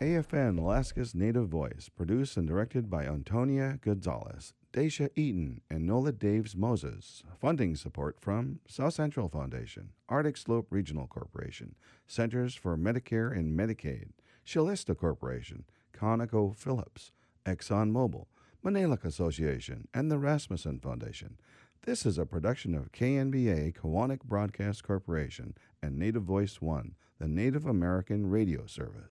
[0.00, 6.54] AFN Alaska's Native Voice, produced and directed by Antonia Gonzalez, Daisha Eaton, and Nola Daves
[6.54, 7.24] Moses.
[7.40, 11.74] Funding support from South Central Foundation, Arctic Slope Regional Corporation,
[12.06, 14.10] Centers for Medicare and Medicaid,
[14.46, 17.10] Calista Corporation, Conoco Phillips,
[17.46, 18.26] ExxonMobil,
[18.64, 21.38] Maniilaq Association, and the Rasmuson Foundation.
[21.82, 27.66] This is a production of KNBA Koahnic Broadcast Corporation and Native Voice One, the Native
[27.66, 29.08] American radio service.